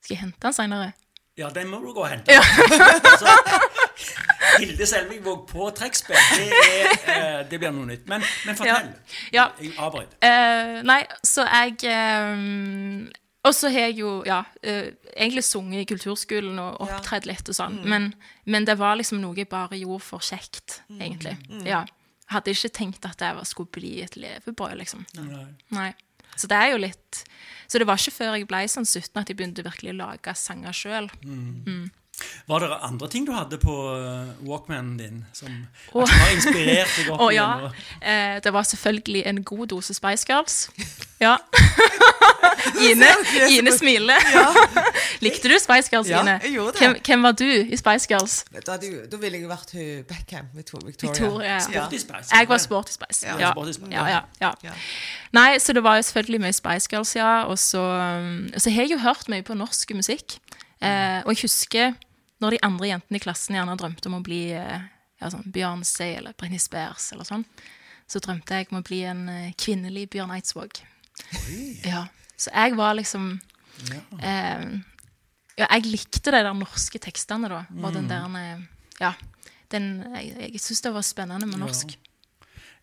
Skal 0.03 0.17
jeg 0.17 0.21
hente 0.27 0.43
den 0.43 0.53
seinere? 0.53 0.93
Ja, 1.37 1.49
den 1.51 1.67
må 1.67 1.81
du 1.83 1.91
gå 1.93 2.05
og 2.05 2.11
hente. 2.13 2.31
Altså, 2.35 3.33
Hilde 4.61 4.87
Selvigvåg 4.87 5.49
på 5.51 5.67
trekkspill, 5.75 6.21
det, 6.37 6.45
eh, 7.11 7.41
det 7.51 7.59
blir 7.59 7.73
noe 7.75 7.89
nytt. 7.89 8.05
Men, 8.11 8.23
men 8.47 8.59
fortell. 8.59 8.93
Ja. 9.35 9.49
Jeg 9.59 9.73
avbryter. 9.75 10.15
Uh, 10.23 10.79
nei, 10.87 11.01
så 11.27 11.47
jeg 11.49 11.91
um, 11.91 13.09
Og 13.45 13.55
så 13.57 13.71
har 13.75 13.89
jeg 13.89 13.99
jo 13.99 14.13
ja, 14.27 14.45
uh, 14.47 14.87
egentlig 15.17 15.45
sunget 15.45 15.83
i 15.83 15.89
kulturskolen 15.91 16.61
og 16.63 16.87
opptredd 16.87 17.27
litt 17.27 17.51
og 17.51 17.59
sånn. 17.59 17.81
Men, 17.83 18.13
men 18.47 18.69
det 18.69 18.79
var 18.79 18.95
liksom 19.01 19.19
noe 19.25 19.35
jeg 19.39 19.51
bare 19.51 19.81
gjorde 19.81 20.07
for 20.07 20.23
kjekt, 20.23 20.83
egentlig. 21.01 21.35
Ja. 21.67 21.83
Hadde 22.31 22.55
ikke 22.55 22.73
tenkt 22.79 23.11
at 23.11 23.21
jeg 23.21 23.51
skulle 23.51 23.75
bli 23.75 23.97
et 24.07 24.15
levebrød, 24.17 24.79
liksom. 24.85 25.03
Nei. 25.19 25.47
Nei. 25.75 25.91
Så 26.37 26.49
det 26.51 26.57
er 26.59 26.73
jo 26.75 26.79
litt 26.83 27.25
Så 27.69 27.79
det 27.79 27.87
var 27.89 27.97
ikke 27.99 28.13
før 28.15 28.35
jeg 28.37 28.47
ble 28.51 28.63
sånn 28.69 28.85
17 28.87 29.21
at 29.23 29.29
jeg 29.31 29.37
begynte 29.39 29.65
virkelig 29.65 29.95
å 29.95 30.01
lage 30.03 30.35
sanger 30.37 30.73
sjøl. 30.77 31.09
Var 32.47 32.61
det 32.61 32.69
andre 32.83 33.09
ting 33.09 33.27
du 33.27 33.33
hadde 33.33 33.59
på 33.59 33.75
eh, 33.97 34.49
Walkmanen 34.49 34.97
din 34.99 35.25
som, 35.33 35.49
oh. 35.93 36.05
har 36.09 36.35
inspirert 36.35 36.93
deg 36.99 37.09
opp 37.11 37.23
Oh, 37.25 37.31
ja. 37.35 37.71
Eh, 38.01 38.37
det 38.45 38.53
var 38.53 38.63
selvfølgelig 38.69 39.23
en 39.27 39.43
god 39.45 39.67
dose 39.73 39.95
Spice 39.95 40.27
Girls. 40.29 40.69
Ja. 41.25 41.37
Ine, 42.91 43.07
Ine 43.49 43.73
smiler. 43.73 44.19
Likte 45.23 45.49
du 45.49 45.55
Spice 45.63 45.89
Girls, 45.93 46.09
Ja, 46.11 46.21
Ine? 46.21 46.41
jeg 46.43 46.53
gjorde 46.53 46.73
det. 46.73 46.81
Hvem, 46.81 46.97
hvem 47.07 47.23
var 47.23 47.33
du 47.33 47.45
i 47.47 47.77
Spice 47.77 48.09
Girls? 48.11 48.35
Da, 48.53 48.75
hadde 48.75 48.91
da 49.09 49.21
ville 49.23 49.39
jeg 49.39 49.49
vært 49.49 49.73
Beckham. 50.11 50.51
Victor- 50.53 50.83
Victoria. 50.85 51.15
Victoria. 51.15 51.61
Sporty 51.61 52.03
Spice. 52.03 52.35
Jeg 52.35 52.49
var 52.49 52.59
Sporty 52.59 52.93
Spice. 52.93 53.27
Ja. 53.27 53.39
Ja. 53.41 53.53
Sporty 53.55 53.73
Spice. 53.73 53.93
Ja, 53.95 54.05
ja, 54.11 54.21
ja. 54.43 54.51
Ja. 54.67 54.75
Nei, 55.33 55.59
så 55.59 55.73
det 55.73 55.85
var 55.87 55.97
jo 55.97 56.03
selvfølgelig 56.11 56.41
mye 56.45 56.53
Spice 56.53 56.93
Girls, 56.93 57.17
ja. 57.17 57.33
Og 57.49 57.59
så, 57.59 57.81
um, 57.81 58.51
så 58.59 58.71
har 58.71 58.83
jeg 58.83 58.99
jo 58.99 58.99
hørt 59.07 59.29
mye 59.33 59.47
på 59.47 59.57
norsk 59.57 59.95
musikk. 59.95 60.37
Eh, 60.81 61.21
og 61.25 61.33
jeg 61.35 61.45
husker 61.45 61.95
når 62.43 62.57
de 62.57 62.65
andre 62.67 62.91
jentene 62.91 63.21
i 63.21 63.23
klassen 63.23 63.57
gjerne 63.57 63.77
drømte 63.81 64.11
om 64.11 64.19
å 64.19 64.25
bli 64.25 64.43
eh, 64.57 64.83
ja, 65.21 65.31
sånn 65.33 65.47
Beyoncé 65.55 66.11
eller 66.19 66.35
Britney 66.39 66.61
Spears 66.61 67.11
eller 67.15 67.29
sånn, 67.29 67.45
så 68.11 68.21
drømte 68.21 68.59
jeg 68.59 68.71
om 68.73 68.81
å 68.81 68.87
bli 68.87 69.01
en 69.09 69.23
eh, 69.33 69.53
kvinnelig 69.61 70.09
Bjørn 70.13 70.35
Eidsvåg. 70.37 70.83
Ja. 71.87 72.07
Så 72.37 72.51
jeg 72.51 72.75
var 72.77 72.97
liksom 72.99 73.37
eh, 74.19 74.65
Ja, 75.55 75.69
jeg 75.69 75.85
likte 75.87 76.33
de 76.35 76.41
der 76.43 76.57
norske 76.59 76.99
tekstene, 76.99 77.47
da. 77.53 77.61
Og 77.81 77.95
den 77.95 78.11
der 78.11 78.27
eh, 78.41 78.65
Ja. 79.01 79.15
Den, 79.73 80.05
jeg 80.19 80.53
jeg 80.53 80.61
syns 80.63 80.83
det 80.85 80.93
var 80.95 81.03
spennende 81.07 81.47
med 81.49 81.59
norsk. 81.63 81.97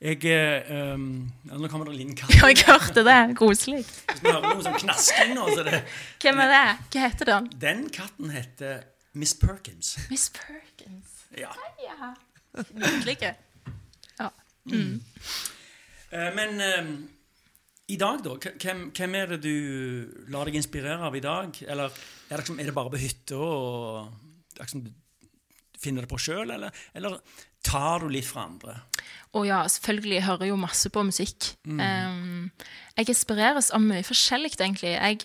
Jeg 0.01 0.25
eh, 0.25 0.93
um, 0.95 1.29
Nå 1.45 1.67
kommer 1.69 1.85
det 1.85 1.93
en 1.93 1.99
liten 1.99 2.15
katt. 2.17 2.33
Ja, 2.39 2.47
jeg 2.49 2.65
hørte 2.65 3.03
det. 3.05 3.19
Koselig. 3.37 3.83
Hvis 3.85 4.23
vi 4.23 4.31
hører 4.31 4.47
noe 4.47 4.63
sånn 4.65 4.79
knasking 4.81 5.35
nå, 5.37 5.45
så 5.53 5.65
det 5.67 5.83
Hvem 6.23 6.41
er 6.41 6.49
det? 6.49 6.63
Hva 6.95 7.03
heter 7.05 7.29
den? 7.29 7.49
Den 7.61 7.83
katten 7.93 8.33
heter 8.33 8.81
Miss 9.13 9.35
Perkins. 9.37 9.93
Miss 10.09 10.31
Perkins. 10.33 11.27
Ja. 11.37 11.51
Ja. 11.83 12.13
Nydelig. 12.73 13.17
Ja. 14.17 14.31
Mm. 14.71 14.97
men 16.37 16.65
eh, 16.65 16.89
I 17.93 17.99
dag, 18.01 18.25
da? 18.25 18.35
Hvem, 18.57 18.87
hvem 18.97 19.19
er 19.21 19.35
det 19.35 19.41
du 19.45 20.25
lar 20.33 20.49
deg 20.49 20.57
inspirere 20.57 21.11
av 21.11 21.17
i 21.17 21.21
dag? 21.21 21.61
Eller 21.67 21.93
er 21.93 22.33
det, 22.33 22.41
liksom, 22.41 22.57
er 22.57 22.71
det 22.71 22.77
bare 22.79 22.93
på 22.95 23.03
hytta 23.03 23.37
og 23.37 24.57
liksom, 24.57 24.87
du 24.87 24.91
finner 25.81 26.07
det 26.07 26.09
på 26.09 26.19
sjøl, 26.21 26.49
eller, 26.57 26.73
eller 26.97 27.21
tar 27.65 28.01
du 28.01 28.09
litt 28.09 28.25
fra 28.25 28.47
andre? 28.49 28.79
Og 29.37 29.47
ja, 29.47 29.61
selvfølgelig, 29.67 30.17
jeg 30.17 30.27
hører 30.27 30.49
jo 30.49 30.59
masse 30.59 30.89
på 30.91 31.03
musikk. 31.07 31.53
Um, 31.67 32.51
jeg 32.97 33.09
inspireres 33.13 33.71
av 33.71 33.83
mye 33.83 34.03
forskjellig, 34.03 34.53
egentlig. 34.59 34.95
Jeg, 34.97 35.21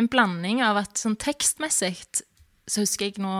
en 0.00 0.08
blanding 0.08 0.62
av 0.64 0.80
at 0.80 1.00
sånn 1.00 1.18
tekstmessig 1.20 1.94
så 2.70 2.84
husker 2.84 3.10
jeg 3.10 3.20
nå 3.20 3.34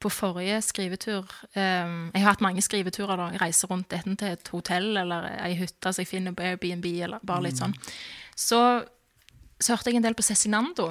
på 0.00 0.08
forrige 0.08 0.56
skrivetur 0.64 1.28
um, 1.54 2.08
Jeg 2.14 2.22
har 2.22 2.30
hatt 2.30 2.44
mange 2.44 2.62
skriveturer. 2.64 3.16
da, 3.20 3.28
Jeg 3.34 3.42
reiser 3.42 3.68
rundt 3.70 3.92
enten 3.92 4.16
til 4.20 4.32
et 4.32 4.48
hotell 4.52 4.96
eller 4.96 5.28
ei 5.44 5.52
hytte 5.58 5.92
så 5.92 6.02
jeg 6.02 6.08
finner 6.08 6.36
på 6.36 6.46
Airbnb, 6.46 6.86
eller 7.04 7.20
bare 7.26 7.48
litt 7.48 7.60
sånn. 7.60 7.76
Så, 8.36 8.60
så 9.60 9.74
hørte 9.74 9.92
jeg 9.92 10.00
en 10.00 10.08
del 10.08 10.16
på 10.16 10.24
Cezinando. 10.24 10.90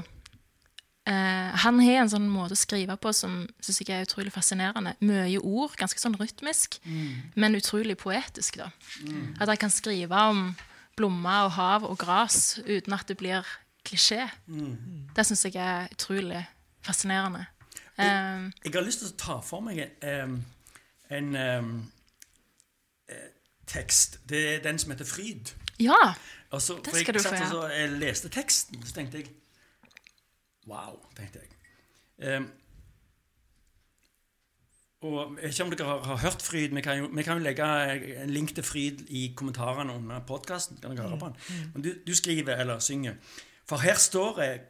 Eh, 1.09 1.55
han 1.63 1.79
har 1.81 2.03
en 2.03 2.09
sånn 2.11 2.27
måte 2.29 2.53
å 2.53 2.59
skrive 2.59 2.93
på 3.01 3.09
som 3.17 3.39
synes 3.59 3.79
jeg 3.81 3.89
er 3.97 4.05
utrolig 4.05 4.31
fascinerende. 4.35 4.93
Mye 5.01 5.39
ord, 5.41 5.73
ganske 5.79 5.97
sånn 6.01 6.17
rytmisk, 6.19 6.77
men 7.35 7.57
utrolig 7.57 7.95
poetisk. 7.97 8.59
da. 8.61 8.67
At 9.41 9.49
jeg 9.49 9.59
kan 9.63 9.73
skrive 9.73 10.19
om 10.29 10.43
blomster 10.99 11.47
og 11.47 11.51
hav 11.55 11.87
og 11.87 11.97
gras 11.97 12.59
uten 12.67 12.93
at 12.93 13.07
det 13.07 13.17
blir 13.17 13.47
klisjé. 13.87 14.27
Det 15.15 15.25
syns 15.25 15.45
jeg 15.47 15.55
er 15.55 15.87
utrolig 15.95 16.43
fascinerende. 16.85 17.47
Eh, 17.97 18.51
Jeg 18.63 18.73
har 18.73 18.85
lyst 18.85 18.99
til 19.01 19.09
å 19.09 19.17
ta 19.17 19.39
for 19.41 19.61
meg 19.65 19.89
en, 20.01 20.45
en 21.09 21.35
em, 21.35 21.71
eh, 23.09 23.31
tekst. 23.65 24.19
Det 24.29 24.43
er 24.55 24.63
den 24.63 24.77
som 24.79 24.91
heter 24.91 25.05
Fryd. 25.05 25.53
ja. 25.79 26.13
Altså, 26.51 26.79
Det 26.83 26.95
skal 26.95 27.13
du 27.13 27.19
få, 27.19 27.29
satt 27.29 27.53
og 27.53 27.69
Jeg 27.69 27.89
leste 27.99 28.29
teksten, 28.29 28.81
så 28.85 28.93
tenkte 28.93 29.17
jeg 29.19 29.27
Wow, 30.69 30.99
tenkte 31.17 31.41
jeg. 31.41 31.55
Em, 32.29 32.49
og 35.01 35.38
Jeg 35.38 35.43
vet 35.43 35.53
ikke 35.53 35.63
om 35.63 35.71
dere 35.71 35.88
har, 35.88 36.01
har 36.03 36.17
hørt 36.17 36.41
Fryd. 36.41 36.73
Vi 36.75 36.82
kan, 36.82 36.97
jo, 36.97 37.05
vi 37.15 37.23
kan 37.23 37.38
jo 37.38 37.43
legge 37.43 37.67
en 38.23 38.29
link 38.29 38.51
til 38.55 38.63
Fryd 38.63 39.05
i 39.08 39.34
kommentarene 39.36 39.93
under 39.93 40.19
podkasten. 40.27 40.77
Kan 40.82 40.97
dere 40.97 41.08
høre 41.08 41.19
på 41.19 41.29
den? 41.32 41.69
Men 41.73 41.84
du, 41.84 41.93
du 42.08 42.15
skriver, 42.15 42.55
eller 42.55 42.79
synger 42.79 43.15
For 43.69 43.77
her 43.77 43.95
står 43.95 44.41
jeg 44.41 44.62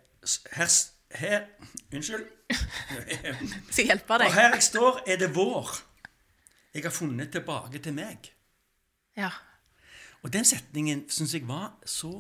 Her, 0.52 0.70
her 1.16 1.42
Unnskyld. 1.94 2.26
Skal 3.72 3.82
jeg 3.84 3.86
hjelpe 3.86 4.20
deg? 4.22 4.30
For 4.30 4.40
her 4.42 4.54
jeg 4.54 4.64
står, 4.64 5.04
er 5.08 5.18
det 5.18 5.36
vår. 5.36 5.70
Jeg 6.74 6.84
har 6.84 6.94
funnet 6.94 7.32
tilbake 7.32 7.80
til 7.80 7.94
meg. 7.94 8.30
Ja. 9.18 9.30
Og 10.22 10.34
den 10.34 10.46
setningen 10.46 11.08
syns 11.10 11.34
jeg 11.34 11.48
var 11.48 11.74
så 11.86 12.14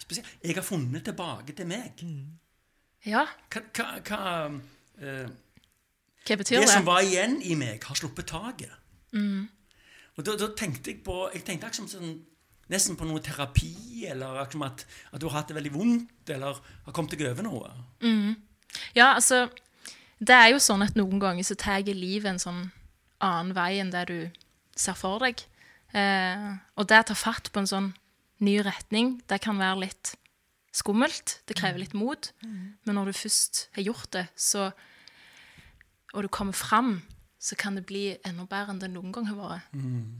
spesiell. 0.00 0.26
Jeg 0.44 0.54
har 0.54 0.62
funnet 0.64 1.04
tilbake 1.04 1.52
til 1.52 1.66
meg. 1.66 2.00
Ja. 3.04 3.24
Hva, 3.52 3.62
hva, 3.76 3.88
hva 4.08 4.20
uh, 4.50 5.32
Hva 6.24 6.36
betyr 6.40 6.60
Det 6.60 6.66
Det 6.66 6.72
som 6.72 6.86
var 6.86 7.04
igjen 7.04 7.40
i 7.44 7.56
meg, 7.58 7.82
har 7.84 7.98
sluppet 7.98 8.30
taket. 8.30 8.72
Og 10.14 10.22
da, 10.26 10.36
da 10.38 10.48
tenkte 10.56 10.92
jeg 10.92 11.02
på 11.06 11.28
Jeg 11.34 11.44
tenkte 11.46 11.70
liksom 11.70 11.90
sånn, 11.90 12.14
nesten 12.72 12.96
på 12.96 13.06
noe 13.08 13.20
terapi, 13.22 14.06
eller 14.08 14.40
at, 14.40 14.54
at 15.12 15.20
du 15.20 15.28
har 15.28 15.40
hatt 15.40 15.52
det 15.52 15.58
veldig 15.58 15.74
vondt, 15.74 16.30
eller 16.32 16.56
har 16.86 16.96
kommet 16.96 17.12
deg 17.12 17.26
over 17.28 17.44
noe. 17.44 17.74
Ja, 18.96 19.12
altså 19.14 19.48
Det 20.18 20.34
er 20.34 20.54
jo 20.54 20.62
sånn 20.62 20.82
at 20.86 20.96
noen 20.96 21.20
ganger 21.20 21.44
så 21.44 21.56
tar 21.58 21.84
livet 21.84 22.30
en 22.30 22.40
sånn 22.40 22.62
annen 23.20 23.52
vei 23.56 23.78
enn 23.82 23.92
det 23.92 24.06
du 24.08 24.18
ser 24.76 24.96
for 24.98 25.20
deg. 25.22 25.44
Eh, 25.94 26.46
og 26.74 26.88
det 26.90 27.02
å 27.04 27.08
ta 27.10 27.14
fatt 27.14 27.52
på 27.52 27.62
en 27.62 27.70
sånn 27.70 27.90
ny 28.44 28.58
retning, 28.66 29.20
det 29.30 29.40
kan 29.44 29.60
være 29.60 29.84
litt 29.86 30.14
skummelt. 30.74 31.38
Det 31.46 31.56
krever 31.58 31.78
litt 31.84 31.94
mot. 31.94 32.30
Men 32.42 32.98
når 32.98 33.12
du 33.12 33.18
først 33.24 33.68
har 33.78 33.86
gjort 33.86 34.10
det, 34.16 34.26
så, 34.36 34.72
og 36.14 36.22
du 36.26 36.28
kommer 36.28 36.52
fram, 36.56 36.96
så 37.44 37.52
kan 37.60 37.74
det 37.76 37.82
bli 37.84 38.06
enda 38.24 38.46
bedre 38.48 38.72
enn 38.72 38.78
det 38.80 38.88
noen 38.88 39.12
gang 39.12 39.26
har 39.28 39.36
vært. 39.36 39.74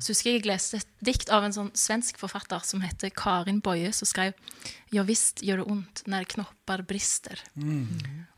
Så 0.04 0.12
husker 0.12 0.28
jeg 0.34 0.42
jeg 0.42 0.48
leste 0.50 0.76
et 0.82 0.90
dikt 1.08 1.30
av 1.32 1.46
en 1.46 1.54
sånn 1.56 1.70
svensk 1.72 2.18
forfatter 2.20 2.60
som 2.68 2.82
heter 2.84 3.08
Karin 3.16 3.62
Boje, 3.64 3.92
som 3.96 4.04
skrev 4.10 4.34
Ja 4.92 5.02
visst 5.08 5.40
gjør 5.40 5.62
det 5.62 5.66
ondt 5.72 6.02
når 6.06 6.26
knopper 6.34 6.82
brister. 6.84 7.40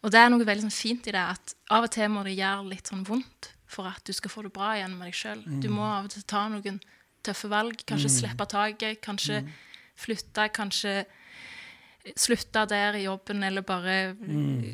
Og 0.06 0.12
det 0.14 0.20
er 0.22 0.30
noe 0.30 0.46
veldig 0.46 0.68
sånn 0.68 0.76
fint 0.76 1.08
i 1.10 1.16
det, 1.16 1.24
at 1.34 1.56
av 1.74 1.82
og 1.88 1.90
til 1.96 2.08
må 2.14 2.22
det 2.22 2.36
gjøre 2.38 2.68
litt 2.70 2.86
sånn 2.86 3.02
vondt 3.08 3.50
for 3.66 3.90
at 3.90 4.04
du 4.06 4.12
skal 4.14 4.30
få 4.30 4.46
det 4.46 4.52
bra 4.54 4.76
igjen 4.78 4.94
med 4.94 5.08
deg 5.10 5.18
sjøl. 5.18 5.42
Du 5.60 5.68
må 5.68 5.82
av 5.82 6.04
og 6.06 6.14
til 6.14 6.22
ta 6.22 6.46
noen 6.48 6.78
tøffe 7.26 7.50
valg. 7.50 7.82
Kanskje 7.90 8.06
slippe 8.20 8.46
taket, 8.46 9.00
kanskje 9.02 9.40
flytte, 9.98 10.46
kanskje 10.54 11.00
slutte 12.16 12.66
der 12.70 12.94
i 12.94 13.04
jobben, 13.04 13.42
eller 13.42 13.62
bare 13.66 14.14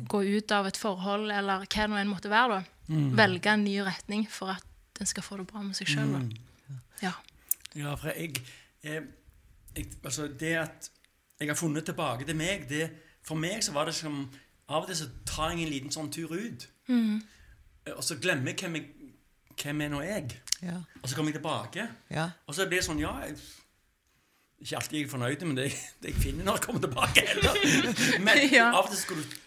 gå 0.09 0.21
ut 0.37 0.51
av 0.51 0.67
et 0.69 0.77
forhold, 0.77 1.31
eller 1.31 1.63
hva 1.63 1.67
det 1.69 1.89
nå 1.89 1.97
enn 2.01 2.11
måtte 2.11 2.29
være. 2.29 2.59
da. 2.59 2.63
Velge 3.17 3.49
en 3.53 3.63
ny 3.63 3.77
retning 3.81 4.27
for 4.29 4.51
at 4.53 4.63
en 5.01 5.09
skal 5.09 5.23
få 5.23 5.37
det 5.39 5.47
bra 5.49 5.61
med 5.65 5.75
seg 5.75 5.87
sjøl. 5.87 6.13
Ja. 7.01 7.13
Ja, 7.75 7.95
for 7.95 8.11
jeg, 8.13 8.35
jeg, 8.83 9.03
jeg 9.75 9.85
Altså, 10.05 10.27
det 10.27 10.51
at 10.61 10.89
jeg 11.39 11.49
har 11.49 11.55
funnet 11.57 11.85
tilbake 11.85 12.25
til 12.25 12.35
meg, 12.37 12.67
det 12.69 12.91
For 13.25 13.35
meg 13.35 13.63
så 13.63 13.71
var 13.73 13.85
det 13.89 13.95
som 13.95 14.29
Av 14.69 14.83
og 14.83 14.87
til 14.87 14.95
så 14.99 15.07
tar 15.25 15.51
jeg 15.51 15.63
en 15.65 15.71
liten 15.73 15.91
sånn 15.91 16.11
tur 16.11 16.31
ut. 16.35 16.67
Eh, 16.89 17.93
Og 17.97 18.03
så 18.03 18.15
glemmer 18.21 18.51
jeg 18.53 18.59
hvem, 18.61 18.75
jeg, 18.75 19.11
hvem 19.63 19.81
er 19.81 19.89
nå 19.91 20.01
jeg. 20.05 20.37
Ja. 20.61 20.77
Og 21.01 21.09
så 21.09 21.15
kommer 21.15 21.31
jeg 21.33 21.41
tilbake. 21.41 21.87
ja. 22.11 22.29
Og 22.47 22.55
så 22.55 22.67
blir 22.67 22.79
det 22.79 22.85
sånn 22.85 22.99
Ja, 23.01 23.15
ikke 24.63 24.77
alltid 24.79 24.97
jeg 24.97 25.05
er 25.07 25.11
fornøyd 25.11 25.45
med 25.49 25.57
det, 25.61 25.69
det 26.03 26.13
jeg 26.13 26.21
finner 26.23 26.47
når 26.47 26.59
jeg 26.59 26.65
kommer 26.67 26.83
tilbake 26.87 27.23
heller. 27.27 27.63
Men 28.25 28.43
Ja. 28.51 28.69
av 28.71 28.85
og 28.85 28.91
til 28.93 29.01
skulle 29.01 29.23
du 29.27 29.39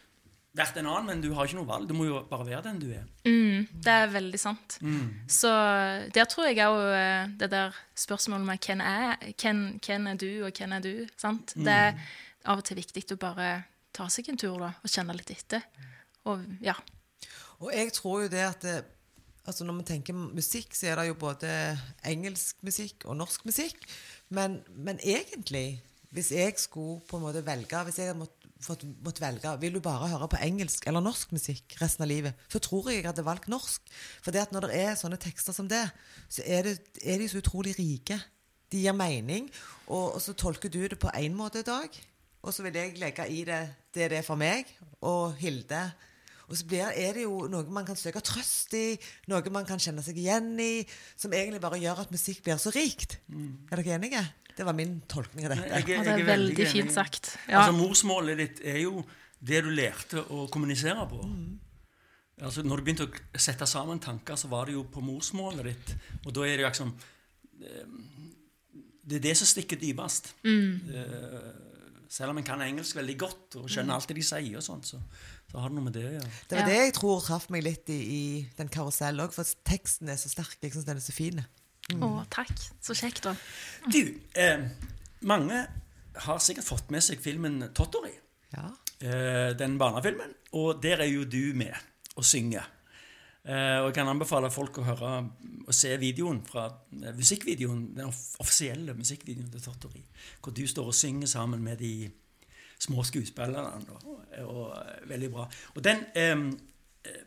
vært 0.57 0.77
en 0.81 0.87
annen, 0.89 1.07
men 1.11 1.21
du 1.21 1.35
har 1.37 1.45
ikke 1.45 1.59
noe 1.59 1.69
valg. 1.69 1.85
Du 1.89 1.93
må 1.93 2.07
jo 2.09 2.23
bare 2.31 2.47
være 2.49 2.63
den 2.65 2.79
du 2.81 2.87
er. 2.97 3.03
Det 3.85 3.93
er 3.93 4.07
veldig 4.09 4.39
sant. 4.41 4.79
Så 5.29 5.51
der 6.15 6.25
tror 6.33 6.47
jeg 6.49 6.65
òg 6.65 7.35
det 7.43 7.51
der 7.53 7.77
spørsmålet 7.93 8.47
med 8.49 8.63
hvem 8.65 8.81
er, 8.81 9.19
hvem, 9.37 9.61
hvem 9.85 10.07
er 10.15 10.17
du, 10.23 10.31
og 10.47 10.57
hvem 10.57 10.73
er 10.73 10.81
du? 10.87 10.93
sant? 11.21 11.53
Det 11.61 11.69
er 11.75 11.93
av 12.49 12.63
og 12.63 12.65
til 12.65 12.79
viktig 12.81 13.05
å 13.13 13.19
bare 13.21 13.51
ta 13.93 14.09
seg 14.09 14.31
en 14.33 14.41
tur 14.41 14.57
da, 14.65 14.71
og 14.81 14.89
kjenne 14.89 15.13
litt 15.19 15.35
etter. 15.37 15.61
Og 16.25 16.41
ja. 16.65 16.73
Og 17.61 17.69
jeg 17.77 17.93
tror 17.93 18.23
jo 18.25 18.33
det 18.33 18.45
at 18.49 18.65
det, 18.65 18.79
altså 19.47 19.65
Når 19.65 19.81
vi 19.81 19.89
tenker 19.91 20.15
musikk, 20.15 20.75
så 20.75 20.91
er 20.91 21.01
det 21.01 21.09
jo 21.09 21.19
både 21.21 21.51
engelsk 22.05 22.63
musikk 22.67 23.07
og 23.07 23.17
norsk 23.17 23.45
musikk. 23.47 23.79
Men, 24.29 24.61
men 24.75 24.99
egentlig, 25.03 25.83
hvis 26.11 26.33
jeg 26.35 26.55
skulle 26.59 27.01
på 27.09 27.19
en 27.19 27.27
måte 27.27 27.45
velge 27.47 27.83
Hvis 27.87 27.99
jeg 27.99 28.17
måtte, 28.19 28.51
fått, 28.63 28.85
velge 29.21 29.53
Vil 29.61 29.75
du 29.75 29.81
bare 29.85 30.09
høre 30.09 30.29
på 30.33 30.41
engelsk 30.43 30.87
eller 30.87 31.05
norsk 31.05 31.35
musikk 31.37 31.77
resten 31.81 32.07
av 32.07 32.11
livet, 32.11 32.35
så 32.49 32.59
tror 32.63 32.91
jeg 32.91 33.03
jeg 33.03 33.09
hadde 33.11 33.27
valgt 33.27 33.51
norsk. 33.53 33.83
For 34.25 34.35
det 34.35 34.47
at 34.47 34.55
når 34.55 34.69
det 34.69 34.81
er 34.81 34.99
sånne 34.99 35.21
tekster 35.21 35.55
som 35.55 35.69
det, 35.71 35.85
så 36.29 36.43
er, 36.47 36.67
det, 36.67 37.01
er 37.03 37.21
de 37.21 37.29
så 37.29 37.43
utrolig 37.43 37.77
rike. 37.79 38.19
De 38.73 38.83
gir 38.83 38.97
mening, 38.97 39.51
og, 39.87 40.17
og 40.17 40.21
så 40.23 40.35
tolker 40.35 40.73
du 40.73 40.81
det 40.89 40.99
på 40.99 41.13
én 41.15 41.37
måte 41.37 41.63
i 41.63 41.67
dag. 41.67 41.93
Og 42.43 42.55
så 42.55 42.65
vil 42.67 42.79
jeg 42.79 42.99
legge 42.99 43.29
i 43.31 43.45
det 43.47 43.63
det 43.97 44.11
det 44.13 44.19
er 44.19 44.27
for 44.27 44.37
meg, 44.37 44.69
og 45.01 45.37
Hilde 45.41 45.81
og 46.47 46.55
så 46.55 46.67
blir, 46.69 46.87
er 46.95 47.17
det 47.17 47.25
jo 47.25 47.47
noe 47.51 47.67
man 47.75 47.87
kan 47.87 47.99
søke 47.99 48.23
trøst 48.25 48.75
i, 48.79 48.95
noe 49.31 49.55
man 49.55 49.67
kan 49.67 49.81
kjenne 49.83 50.05
seg 50.07 50.19
igjen 50.23 50.53
i, 50.63 50.87
som 51.19 51.35
egentlig 51.35 51.63
bare 51.65 51.81
gjør 51.83 52.05
at 52.05 52.13
musikk 52.15 52.45
blir 52.47 52.61
så 52.63 52.71
rikt. 52.75 53.19
Er 53.71 53.83
dere 53.83 53.97
enige? 53.99 54.23
Det 54.57 54.65
var 54.65 54.77
min 54.79 55.01
tolkning 55.11 55.49
av 55.49 55.53
dette. 55.53 55.69
Jeg, 55.69 55.89
jeg, 55.91 56.05
det 56.07 56.13
er 56.15 56.29
veldig 56.31 56.67
fint 56.71 56.95
sagt. 56.95 57.35
Ja. 57.45 57.61
Altså, 57.61 57.77
morsmålet 57.77 58.41
ditt 58.41 58.63
er 58.65 58.79
jo 58.87 59.03
det 59.47 59.61
du 59.67 59.69
lærte 59.75 60.23
å 60.33 60.47
kommunisere 60.53 61.05
på. 61.11 61.21
Altså, 62.41 62.65
når 62.65 62.81
du 62.81 62.87
begynte 62.87 63.09
å 63.09 63.41
sette 63.41 63.69
sammen 63.69 64.01
tanker, 64.01 64.39
så 64.41 64.49
var 64.53 64.69
det 64.69 64.77
jo 64.79 64.87
på 64.93 65.05
morsmålet 65.05 65.69
ditt. 65.69 65.95
Og 66.25 66.33
da 66.37 66.47
er 66.47 66.57
det 66.57 66.65
jo 66.65 66.71
liksom 66.71 66.95
eh, 67.61 67.95
Det 69.07 69.19
er 69.19 69.25
det 69.29 69.37
som 69.39 69.49
stikker 69.51 69.79
dypest. 69.81 70.33
Mm. 70.47 70.81
selv 72.09 72.31
om 72.31 72.39
en 72.39 72.47
kan 72.47 72.63
engelsk 72.63 72.97
veldig 72.97 73.15
godt 73.19 73.57
og 73.61 73.69
skjønner 73.71 73.95
alt 73.95 74.09
det 74.09 74.17
de 74.17 74.23
sier, 74.25 74.57
og 74.57 74.63
sånt, 74.65 74.87
så, 74.87 75.01
så 75.57 75.63
har 75.65 75.71
du 75.73 75.79
noe 75.79 75.87
med 75.87 75.95
det 75.97 76.03
å 76.05 76.11
gjøre. 76.13 76.31
Det 76.51 76.57
var 76.59 76.59
Ja. 76.61 76.67
det 76.69 76.77
jeg 76.85 76.95
tror 76.99 77.21
traff 77.25 77.47
meg 77.51 77.63
litt 77.65 77.89
i, 77.89 77.97
i 77.97 78.49
den 78.59 78.69
karusellen 78.69 79.23
òg, 79.25 79.33
for 79.33 79.49
teksten 79.65 80.11
er 80.13 80.19
så 80.21 80.29
sterk. 80.29 80.59
Jeg 80.61 80.75
syns 80.75 80.85
den 80.85 80.99
er 81.01 81.05
så 81.05 81.15
fin. 81.17 81.41
Å, 81.97 82.11
takk. 82.29 82.53
Så 82.85 82.93
kjekt, 82.99 83.23
da. 83.25 83.33
Du, 83.89 84.03
eh, 84.37 84.67
mange 85.23 85.63
har 86.27 86.39
sikkert 86.45 86.65
fått 86.69 86.91
med 86.93 87.01
seg 87.03 87.21
filmen 87.25 87.63
'Tottori'. 87.73 88.19
Ja. 88.53 88.69
eh, 89.01 89.55
den 89.57 89.79
barnefilmen. 89.79 90.35
Og 90.53 90.83
der 90.83 91.01
er 91.01 91.09
jo 91.09 91.25
du 91.25 91.55
med 91.55 91.73
og 92.17 92.25
synger. 92.25 92.65
Eh, 93.47 93.79
og 93.81 93.87
jeg 93.89 93.95
kan 93.95 94.09
anbefale 94.09 94.51
folk 94.51 94.77
å 94.79 94.85
høre 94.85 95.31
og 95.69 95.75
se 95.75 95.97
videoen 95.97 96.43
fra 96.45 96.67
eh, 97.03 97.13
musikkvideoen, 97.17 97.95
den 97.97 98.13
offisielle 98.41 98.93
musikkvideoen 98.95 99.51
til 99.53 99.61
Tottori. 99.61 100.05
Hvor 100.43 100.53
du 100.53 100.67
står 100.67 100.87
og 100.87 100.95
synger 100.95 101.27
sammen 101.27 101.63
med 101.63 101.79
de 101.79 102.11
små 102.79 103.03
skuespillerne. 103.03 103.69
Og, 103.89 104.25
og 104.47 104.77
eh, 104.77 105.09
veldig 105.11 105.31
bra. 105.31 105.49
Og 105.75 105.85
den 105.85 105.97
eh, 106.15 106.31
eh, 107.05 107.23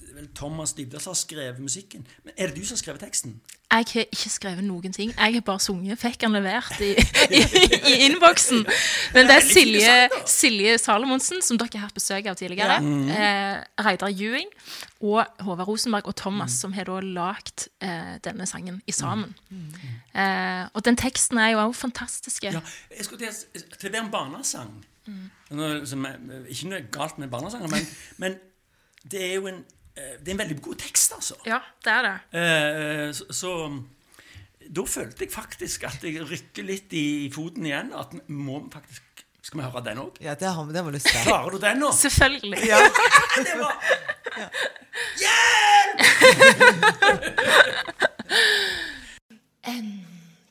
Det 0.00 0.03
er 0.03 0.03
vel 0.16 0.28
Thomas 0.36 0.72
Dybdahl 0.76 1.02
som 1.02 1.12
har 1.12 1.18
skrevet 1.20 1.60
musikken. 1.62 2.06
Men 2.24 2.34
er 2.36 2.50
det 2.50 2.56
du 2.56 2.66
som 2.66 2.76
har 2.76 2.82
skrevet 2.82 3.04
teksten? 3.04 3.36
Jeg 3.74 3.86
har 3.90 4.04
ikke 4.06 4.30
skrevet 4.30 4.62
noen 4.62 4.92
ting. 4.94 5.10
Jeg 5.10 5.34
har 5.34 5.42
bare 5.42 5.62
sunget. 5.62 5.98
Fikk 5.98 6.22
han 6.22 6.36
levert 6.36 6.78
i, 6.84 6.92
i, 7.38 7.40
i 7.90 7.94
innboksen. 8.06 8.62
Men 9.16 9.26
det 9.30 9.38
er 9.40 9.46
Silje, 9.48 9.96
Silje 10.30 10.76
Salomonsen, 10.78 11.42
som 11.42 11.58
dere 11.58 11.80
har 11.80 11.88
hatt 11.88 11.96
besøk 11.96 12.28
av 12.30 12.38
tidligere. 12.38 12.76
Eh, 12.78 13.64
Reidar 13.82 14.14
Ewing 14.14 14.52
og 15.02 15.24
Håvard 15.42 15.68
Rosenberg 15.68 16.06
og 16.12 16.16
Thomas, 16.20 16.54
som 16.62 16.72
har 16.76 16.86
da 16.86 17.00
lagd 17.02 17.66
eh, 17.82 18.14
denne 18.24 18.46
sangen 18.46 18.78
i 18.86 18.94
sammen. 18.94 19.34
Eh, 19.50 20.64
og 20.70 20.84
den 20.86 20.98
teksten 21.00 21.42
er 21.42 21.56
jo 21.56 21.64
òg 21.66 21.74
fantastisk. 21.74 22.46
Ja, 22.46 22.62
jeg 22.94 23.08
skulle 23.08 23.26
til, 23.26 23.66
til 23.74 23.90
å 23.90 23.92
være 23.92 24.04
en 24.06 24.12
barnesang 24.14 24.74
Nå, 25.04 25.66
som 25.84 26.06
er, 26.08 26.14
Ikke 26.48 26.70
noe 26.70 26.84
galt 26.92 27.18
med 27.20 27.28
barnesanger, 27.32 27.68
men, 27.68 27.88
men 28.22 28.38
det 29.10 29.20
er 29.20 29.34
jo 29.34 29.50
en, 29.50 29.58
det 29.94 30.28
er 30.28 30.32
en 30.34 30.38
veldig 30.42 30.60
god 30.62 30.76
tekst, 30.82 31.12
altså. 31.14 31.34
Ja, 31.46 31.58
det 31.84 31.92
er 31.92 32.02
det. 32.08 32.14
Eh, 32.40 33.12
så, 33.14 33.24
så 33.30 33.50
da 34.74 34.84
følte 34.88 35.24
jeg 35.24 35.32
faktisk 35.32 35.84
at 35.86 36.02
jeg 36.02 36.24
rykker 36.26 36.64
litt 36.66 36.92
i 36.96 37.30
foten 37.34 37.66
igjen. 37.68 37.92
At 37.94 38.14
må 38.28 38.62
faktisk 38.72 39.02
Skal 39.44 39.60
vi 39.60 39.64
høre 39.66 39.84
den 39.84 39.98
òg? 40.00 40.16
Ja, 40.24 40.34
det 40.40 40.48
har 40.48 40.64
vi, 40.64 40.72
det 40.72 40.80
har 40.80 40.86
vi 40.88 40.94
lyst 40.96 41.06
til. 41.10 41.20
Klarer 41.26 41.50
du 41.52 41.58
den 41.60 41.78
nå? 41.82 41.92
Selvfølgelig. 41.92 42.58
Ja. 42.64 42.78
Det 43.44 43.54
var 43.60 43.74
Hjelp! 45.20 45.98
En, 49.64 50.06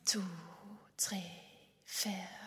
to, 0.05 0.21
tre, 0.97 1.21
fire. 1.89 2.43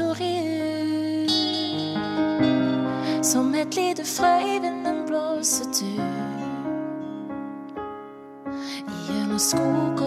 Totoriu. 0.00 1.28
Som 3.22 3.54
et 3.54 3.76
lite 3.76 4.04
frø 4.04 4.38
i 4.40 4.58
vinden 4.62 5.04
blåser 5.06 5.64
du. 5.64 6.00
Gjennom 9.06 9.38
skog 9.38 9.99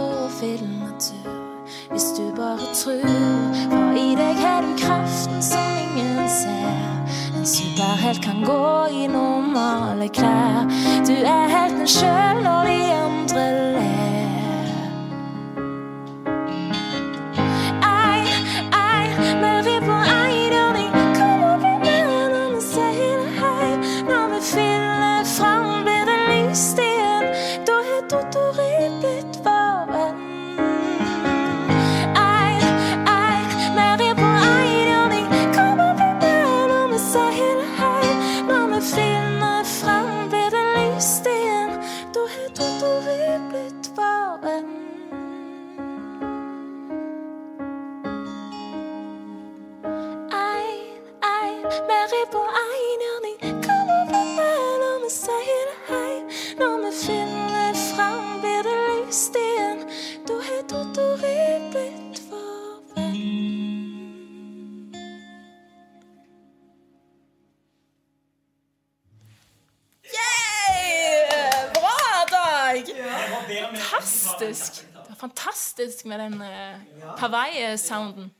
Fantastisk. 74.53 74.93
Det 74.93 75.09
var 75.09 75.15
fantastisk 75.15 76.05
med 76.05 76.19
den 76.19 76.33
uh, 76.41 77.17
Hawaii-sounden. 77.19 78.31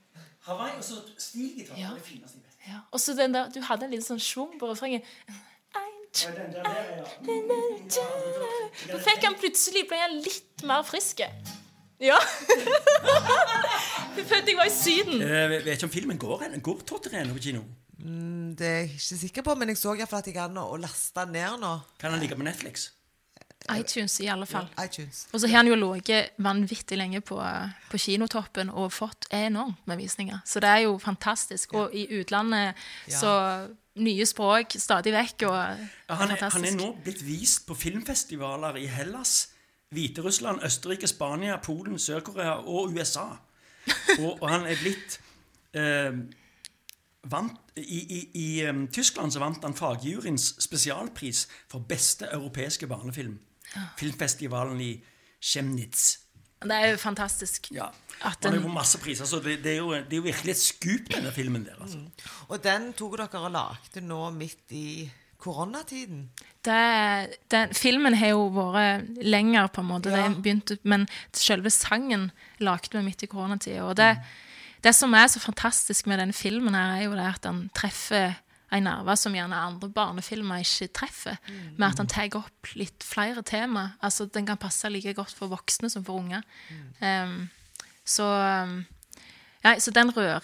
Hawaii 0.48 0.78
og 0.78 0.84
så 0.84 0.94
stilgitar. 1.18 1.80
Ja. 1.80 1.90
Det 1.96 2.02
fineste 2.06 2.38
jeg 2.38 2.44
vet. 2.44 2.74
Ja. 2.74 2.78
Og 2.92 3.00
så 3.00 3.14
den 3.14 3.34
der, 3.34 3.50
du 3.50 3.62
hadde 3.62 3.86
en 3.86 3.92
liten 3.92 4.06
sånn 4.06 4.20
schwung 4.24 4.60
på 4.60 4.72
refrenget. 4.72 5.02
Da 6.14 6.22
fikk 9.08 9.24
han 9.26 9.36
plutselig 9.40 9.88
ble 9.90 9.98
han 9.98 10.14
litt 10.22 10.64
mer 10.68 10.84
frisk. 10.86 11.22
Ja. 12.04 12.20
Jeg 14.14 14.26
følte 14.30 14.52
jeg 14.52 14.58
var 14.60 14.68
i 14.70 14.74
Syden. 14.74 15.22
Eh, 15.26 15.50
vet 15.50 15.68
ikke 15.74 15.88
om 15.88 15.94
filmen 15.94 16.18
går 16.22 16.44
ennå. 16.46 16.60
Går 16.62 16.84
Totterien 16.86 17.32
på 17.34 17.42
kino? 17.42 17.64
Det 17.98 18.68
er 18.68 18.76
jeg 18.84 18.92
ikke 18.94 19.18
sikker 19.24 19.42
på, 19.48 19.52
men 19.58 19.72
jeg 19.72 19.80
så 19.80 19.96
iallfall 19.98 20.22
at 20.22 20.28
jeg 20.30 20.36
kan 20.36 20.58
å 20.62 20.78
laste 20.78 21.24
den 21.24 21.34
ned 21.40 21.54
nå. 21.64 21.72
Kan 22.02 22.14
han 22.14 22.22
ligge 22.22 22.38
på 22.38 22.46
Netflix? 22.46 22.92
iTunes, 23.72 24.20
i 24.20 24.28
alle 24.28 24.46
fall. 24.46 24.68
iTunes. 24.84 25.28
Og 25.32 25.40
så 25.40 25.48
har 25.48 25.64
han 25.64 25.68
jo 25.68 25.76
ligget 25.80 26.36
vanvittig 26.38 26.98
lenge 26.98 27.22
på, 27.22 27.38
på 27.90 27.98
kinotoppen 27.98 28.70
og 28.70 28.92
fått 28.94 29.30
enormt 29.32 29.88
med 29.88 29.98
visninger. 29.98 30.42
Så 30.46 30.60
det 30.60 30.70
er 30.70 30.84
jo 30.88 30.98
fantastisk. 30.98 31.74
Og 31.74 31.96
i 31.96 32.08
utlandet 32.20 32.76
så 33.08 33.34
nye 34.04 34.26
språk 34.26 34.76
stadig 34.80 35.14
vekk. 35.14 35.48
Og 35.48 35.56
Ja, 35.56 36.20
han, 36.20 36.32
er, 36.32 36.50
han 36.50 36.66
er 36.66 36.78
nå 36.78 36.94
blitt 37.04 37.24
vist 37.26 37.68
på 37.68 37.78
filmfestivaler 37.78 38.82
i 38.82 38.86
Hellas, 38.92 39.50
Hviterussland, 39.94 40.64
Østerrike, 40.66 41.08
Spania, 41.08 41.58
Polen, 41.62 42.00
Sør-Korea 42.00 42.58
og 42.66 42.94
USA. 42.94 43.28
Og, 44.20 44.42
og 44.42 44.48
han 44.50 44.66
er 44.66 44.80
blitt 44.80 45.20
eh, 45.78 46.16
vant, 47.30 47.60
I 47.78 48.00
i, 48.00 48.20
i 48.34 48.48
um, 48.70 48.88
Tyskland 48.88 49.34
så 49.34 49.42
vant 49.42 49.64
han 49.66 49.76
fagjuryens 49.76 50.54
spesialpris 50.62 51.48
for 51.72 51.86
beste 51.90 52.30
europeiske 52.32 52.88
barnefilm. 52.88 53.40
Filmfestivalen 53.98 54.82
i 54.82 54.92
Chemnitz. 55.42 56.18
Det 56.64 56.72
er 56.72 56.94
jo 56.94 56.98
fantastisk. 56.98 57.68
Ja. 57.76 57.90
At 58.24 58.38
Han 58.44 58.54
har 58.54 58.60
den- 58.60 58.62
jo 58.70 58.74
masse 58.74 58.98
priser, 59.00 59.26
så 59.26 59.40
det, 59.44 59.58
det, 59.64 59.74
er 59.74 59.78
jo, 59.78 59.92
det 59.94 60.14
er 60.14 60.16
jo 60.22 60.22
virkelig 60.22 60.52
et 60.52 60.58
skup, 60.62 61.10
denne 61.16 61.32
filmen 61.32 61.66
der. 61.66 61.76
altså. 61.82 62.00
Og 62.48 62.64
den 62.64 62.94
tok 62.94 63.18
dere 63.18 63.40
og 63.42 63.52
lagde 63.52 64.02
nå 64.08 64.30
midt 64.32 64.72
i 64.72 65.12
koronatiden? 65.40 66.30
det, 66.66 67.36
den, 67.52 67.74
filmen 67.76 68.14
har 68.16 68.30
jo 68.32 68.46
vært 68.48 69.04
lenger, 69.22 69.68
på 69.68 69.82
en 69.82 69.88
måte. 69.88 70.10
Ja. 70.10 70.24
Den 70.24 70.38
begynte, 70.42 70.78
men 70.84 71.08
selve 71.34 71.70
sangen 71.70 72.32
lagde 72.64 72.94
vi 72.98 73.04
midt 73.04 73.24
i 73.24 73.28
koronatida. 73.28 73.84
Og 73.84 73.98
det, 73.98 74.18
det 74.84 74.96
som 74.96 75.14
er 75.14 75.28
så 75.28 75.40
fantastisk 75.44 76.08
med 76.08 76.20
denne 76.20 76.34
filmen, 76.34 76.74
her 76.74 76.96
er 76.96 77.04
jo 77.04 77.12
det 77.12 77.28
at 77.36 77.44
den 77.44 77.70
treffer 77.76 78.34
en 78.74 78.88
nerve 78.88 79.16
som 79.20 79.36
gjerne 79.36 79.60
andre 79.70 79.90
barnefilmer 79.94 80.64
ikke 80.64 80.90
treffer. 80.98 81.38
Med 81.78 81.88
at 81.92 82.02
han 82.02 82.10
tar 82.10 82.40
opp 82.40 82.74
litt 82.80 83.06
flere 83.06 83.44
tema. 83.46 83.92
Altså, 84.02 84.26
Den 84.26 84.48
kan 84.50 84.62
passe 84.62 84.90
like 84.90 85.14
godt 85.14 85.36
for 85.38 85.52
voksne 85.54 85.92
som 85.94 86.06
for 86.06 86.24
unge. 86.24 86.42
Um, 87.02 87.50
så 88.06 88.26
um, 88.26 88.82
Nei, 89.64 89.78
så 89.80 89.94
den 89.96 90.10
rører, 90.12 90.42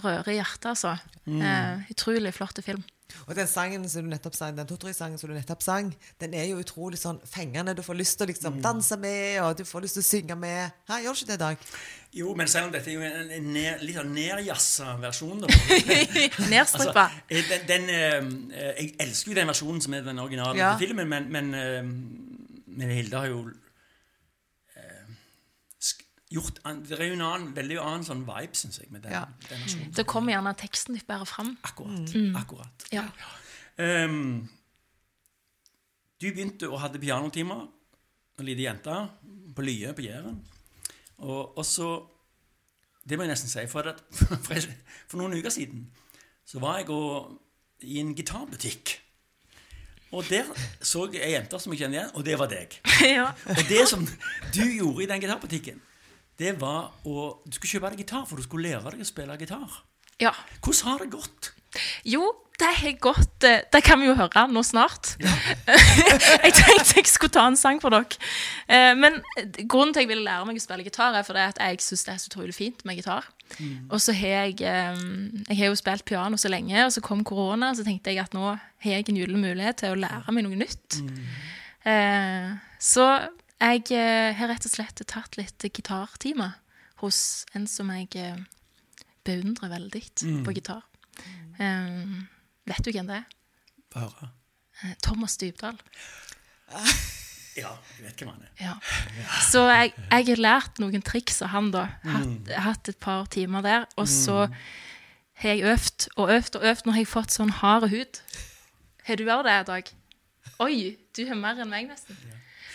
rører 0.00 0.32
hjertet, 0.32 0.70
altså. 0.70 0.94
Eh, 1.28 1.90
utrolig 1.92 2.32
flott 2.32 2.56
film. 2.64 2.80
Og 3.26 3.34
den 3.38 3.46
sangen 3.50 3.86
som 3.88 4.02
du 4.06 4.10
nettopp 4.12 4.34
sang, 4.38 4.56
den 4.56 4.66
Tottori-sangen 4.70 5.18
som 5.20 5.30
du 5.30 5.34
nettopp 5.36 5.62
sang, 5.62 5.92
den 6.20 6.34
er 6.34 6.44
jo 6.50 6.58
utrolig 6.62 6.98
sånn 7.00 7.20
fengende. 7.26 7.74
Du 7.78 7.82
får 7.86 7.98
lyst 8.00 8.18
til 8.18 8.26
å 8.26 8.30
liksom 8.32 8.60
danse 8.64 8.96
med, 9.00 9.40
og 9.44 9.56
du 9.58 9.64
får 9.68 9.86
lyst 9.86 9.98
til 9.98 10.04
å 10.04 10.08
synge 10.10 10.36
med. 10.40 10.70
Hæ, 10.90 11.00
gjør 11.04 11.16
du 11.16 11.22
ikke 11.24 11.32
det, 11.32 11.38
Dag? 11.40 11.64
Jo, 12.12 12.32
men 12.34 12.48
selv 12.50 12.66
om 12.66 12.72
dette 12.74 12.90
er 12.90 12.96
jo 12.98 13.02
en, 13.06 13.30
en 13.36 13.44
ned, 13.54 13.82
litt 13.86 13.94
sånn 14.00 14.10
nedjazza 14.16 14.96
versjon. 15.02 15.44
Nedstrippa. 16.50 17.04
altså, 17.30 17.58
den, 17.68 17.68
den, 17.68 17.90
eh, 17.94 18.72
jeg 18.80 18.94
elsker 19.06 19.30
jo 19.32 19.36
den 19.38 19.50
versjonen 19.52 19.82
som 19.84 19.94
er 19.94 20.06
den 20.06 20.18
originale 20.18 20.58
Ja. 20.58 20.72
filmen, 20.80 21.08
men, 21.08 21.28
men, 21.30 21.54
eh, 21.54 21.82
men 22.80 22.90
Hilde 22.96 23.16
har 23.22 23.30
jo 23.30 23.44
eh, 23.48 23.69
gjort 26.30 26.60
an, 26.64 26.82
Det 26.86 26.98
er 27.00 27.08
jo 27.10 27.16
en 27.18 27.26
annen, 27.26 27.50
veldig 27.56 27.78
annen 27.82 28.04
sånn 28.06 28.22
vibe, 28.26 28.54
syns 28.54 28.78
jeg, 28.78 28.90
med 28.90 29.02
den, 29.02 29.12
Ja. 29.12 29.24
den 29.48 29.64
versjonen. 29.64 29.92
Da 29.96 30.02
kommer 30.06 30.32
gjerne 30.32 30.54
teksten 30.56 30.94
litt 30.94 31.06
bedre 31.06 31.26
fram. 31.26 31.56
Akkurat. 31.66 32.14
akkurat. 32.36 32.86
Ja. 32.92 33.08
Ehm, 33.78 34.48
du 36.20 36.30
begynte 36.30 36.68
og 36.70 36.80
hadde 36.80 37.00
pianotimer, 37.02 37.66
en 38.38 38.44
liten 38.46 38.62
jente, 38.62 38.96
på 39.56 39.62
Lye 39.62 39.92
på 39.96 40.02
Jæren. 40.06 40.40
Og, 41.18 41.58
og 41.58 41.64
så 41.66 42.06
Det 43.08 43.16
må 43.18 43.24
jeg 43.24 43.30
nesten 43.32 43.48
si. 43.48 43.66
For, 43.66 43.80
at, 43.88 44.02
for, 44.46 44.54
for 45.08 45.18
noen 45.18 45.32
uker 45.34 45.50
siden 45.50 45.86
så 46.46 46.60
var 46.60 46.76
jeg 46.78 46.90
og, 46.90 47.32
i 47.80 47.96
en 47.98 48.14
gitarbutikk. 48.14 49.00
Og 50.12 50.24
der 50.28 50.44
så 50.82 51.06
jeg 51.12 51.22
ei 51.24 51.32
jente 51.32 51.58
som 51.58 51.72
jeg 51.72 51.80
kjenner 51.80 51.98
igjen, 51.98 52.10
og 52.14 52.24
det 52.26 52.36
var 52.38 52.50
deg. 52.52 52.76
ja. 53.16 53.30
Og 53.48 53.62
det 53.70 53.88
som 53.88 54.04
du 54.54 54.62
gjorde 54.62 55.02
i 55.02 55.08
den 55.10 55.22
gitarbutikken, 55.24 55.80
det 56.40 56.54
var 56.60 56.90
å 57.04 57.30
Du 57.44 57.52
skulle 57.56 57.74
kjøpe 57.76 57.92
deg 57.94 58.04
gitar, 58.06 58.26
for 58.28 58.40
du 58.40 58.44
skulle 58.46 58.68
lære 58.70 58.94
deg 58.96 59.04
å 59.04 59.08
spille 59.08 59.36
gitar. 59.40 59.80
ja. 60.20 60.32
Hvordan 60.60 60.86
har 60.90 61.02
det 61.04 61.10
gått? 61.12 61.50
Jo, 62.04 62.24
det 62.58 62.68
har 62.80 62.96
gått 62.98 63.44
eh, 63.46 63.60
Det 63.72 63.80
kan 63.86 64.00
vi 64.00 64.08
jo 64.08 64.14
høre 64.18 64.42
nå 64.50 64.62
snart. 64.66 65.12
jeg 66.44 66.52
tenkte 66.56 66.96
jeg 66.98 67.06
skulle 67.08 67.32
ta 67.32 67.44
en 67.46 67.56
sang 67.56 67.78
for 67.80 67.94
dere. 67.94 68.18
Eh, 68.68 68.94
Men 68.98 69.20
grunnen 69.70 69.94
til 69.94 70.00
at 70.00 70.04
jeg 70.04 70.10
ville 70.10 70.26
lære 70.26 70.48
meg 70.48 70.58
å 70.58 70.64
spille 70.64 70.84
gitar, 70.84 71.14
er 71.14 71.24
fordi 71.28 71.44
at 71.46 71.60
jeg 71.62 71.80
syns 71.84 72.04
det 72.08 72.14
er 72.14 72.18
så 72.24 72.32
utrolig 72.32 72.56
fint 72.56 72.82
med 72.88 72.98
gitar. 72.98 73.28
Og 73.90 73.98
så 74.02 74.12
har 74.14 74.34
jeg 74.50 74.60
eh, 74.66 74.98
Jeg 75.48 75.60
har 75.60 75.70
jo 75.70 75.78
spilt 75.78 76.04
piano 76.08 76.36
så 76.40 76.50
lenge, 76.52 76.84
og 76.84 76.92
så 76.94 77.04
kom 77.04 77.22
korona, 77.24 77.70
og 77.70 77.78
så 77.78 77.86
tenkte 77.86 78.12
jeg 78.12 78.24
at 78.24 78.34
nå 78.36 78.48
har 78.50 78.90
jeg 78.96 79.08
en 79.08 79.22
gyllen 79.22 79.40
mulighet 79.46 79.80
til 79.84 79.94
å 79.94 80.00
lære 80.02 80.34
meg 80.34 80.46
noe 80.48 80.58
nytt. 80.60 81.00
Mm. 81.04 82.58
Så 82.80 83.06
jeg 83.60 83.92
eh, 83.92 84.32
har 84.36 84.50
rett 84.50 84.66
og 84.66 84.72
slett 84.72 85.02
tatt 85.06 85.36
litt 85.36 85.66
gitartimer 85.68 86.56
hos 87.02 87.44
en 87.56 87.66
som 87.68 87.90
jeg 87.92 88.08
eh, 88.16 88.40
beundrer 89.26 89.72
veldig 89.72 90.02
på 90.46 90.54
gitar. 90.56 90.82
Um, 91.60 92.26
vet 92.68 92.84
du 92.84 92.92
hvem 92.94 93.08
det 93.10 93.20
er? 93.20 93.38
Få 93.92 94.06
høre. 94.06 94.30
Eh, 94.82 94.94
Thomas 95.04 95.38
Dybdahl. 95.40 95.80
Ja, 97.58 97.72
jeg 97.98 98.04
vet 98.06 98.20
hvem 98.22 98.28
han 98.30 98.44
er. 98.46 98.50
Ja. 98.62 98.74
Så 99.50 99.64
jeg, 99.66 99.90
jeg 99.98 100.26
har 100.28 100.40
lært 100.40 100.78
noen 100.80 101.02
triks 101.04 101.40
av 101.42 101.50
han, 101.52 101.72
da. 101.74 101.82
Hatt, 102.06 102.52
hatt 102.62 102.90
et 102.92 103.00
par 103.02 103.26
timer 103.34 103.64
der. 103.66 103.88
Og 104.00 104.06
så 104.08 104.44
har 105.42 105.56
jeg 105.58 105.66
øvd 105.72 106.06
og 106.14 106.30
øvd 106.36 106.60
og 106.60 106.66
øvd. 106.70 106.86
Nå 106.86 106.94
har 106.94 107.02
jeg 107.02 107.10
fått 107.10 107.34
sånn 107.34 107.50
hard 107.58 107.88
hud. 107.90 108.20
Har 109.08 109.18
du 109.18 109.26
òg 109.26 109.42
det, 109.48 109.56
Dag? 109.66 109.90
Oi, 110.62 110.76
du 111.18 111.24
har 111.26 111.42
mer 111.42 111.58
enn 111.60 111.74
meg, 111.74 111.90
nesten. 111.90 112.22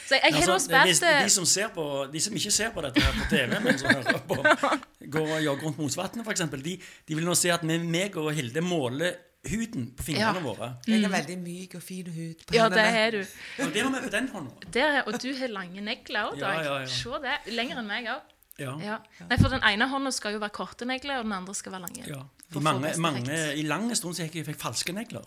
Så 0.06 0.16
jeg, 0.16 0.22
jeg 0.24 0.34
har 0.36 0.52
Altså, 0.54 0.70
de, 0.86 0.96
spilt 0.96 1.24
de, 1.26 1.30
som 1.34 1.46
ser 1.50 1.68
på, 1.74 1.86
de 2.14 2.20
som 2.22 2.36
ikke 2.38 2.52
ser 2.54 2.70
på 2.76 2.82
dette 2.86 3.02
her 3.02 3.14
på 3.18 3.30
TV, 3.32 3.60
men 3.64 3.78
som 3.82 3.90
hører 3.90 4.20
på, 4.30 4.36
går 5.16 5.32
og 5.38 5.44
jogger 5.46 5.64
rundt 5.66 5.78
Mosvatnet 5.82 6.28
f.eks., 6.28 6.44
de, 6.66 6.76
de 7.08 7.16
vil 7.18 7.26
nå 7.26 7.34
se 7.36 7.50
at 7.56 7.64
vi, 7.66 7.78
meg 7.80 8.18
og 8.22 8.30
Hilde 8.38 8.62
måler 8.62 9.16
huden 9.50 9.92
på 9.98 10.04
fingrene 10.08 10.40
Ja. 10.42 10.44
våre. 10.46 10.70
Jeg 10.90 11.02
har 11.04 11.12
veldig 11.14 11.38
myk 11.42 11.76
og 11.78 11.84
fin 11.86 12.08
hud 12.10 12.46
på 12.48 12.56
Ja, 12.58 12.70
det 12.70 12.80
er 12.82 12.92
har 12.96 13.12
du. 13.18 13.20
Og 13.62 13.74
det 13.74 13.82
har 13.86 13.92
vi 13.94 14.00
på 14.08 14.14
den 14.14 14.30
hånda. 14.34 15.02
Og 15.06 15.20
du 15.22 15.28
har 15.38 15.48
lange 15.54 15.82
negler 15.86 16.30
òg, 16.32 16.40
Ja, 16.40 16.48
Dag. 16.48 16.64
ja, 16.66 16.78
ja. 16.82 16.88
Se 16.90 17.20
det. 17.26 17.36
Lenger 17.54 17.82
enn 17.82 17.88
meg 17.90 18.08
òg. 18.10 18.22
Ja. 18.58 18.72
Ja. 18.82 18.98
Nei, 19.30 19.38
for 19.42 19.50
den 19.52 19.62
ene 19.68 19.86
hånda 19.92 20.12
skal 20.16 20.34
jo 20.34 20.40
være 20.40 20.54
korte 20.56 20.86
negler, 20.88 21.18
og 21.20 21.26
den 21.28 21.34
andre 21.38 21.54
skal 21.58 21.76
være 21.76 21.82
lange. 21.90 22.06
ja. 22.08 22.22
I, 22.56 22.60
mange, 22.64 22.94
mange. 23.02 23.38
I 23.58 23.64
lange 23.68 23.96
stund 23.98 24.16
så 24.16 24.24
jeg 24.24 24.46
fikk 24.46 24.60
falske 24.62 24.94
negler. 24.96 25.26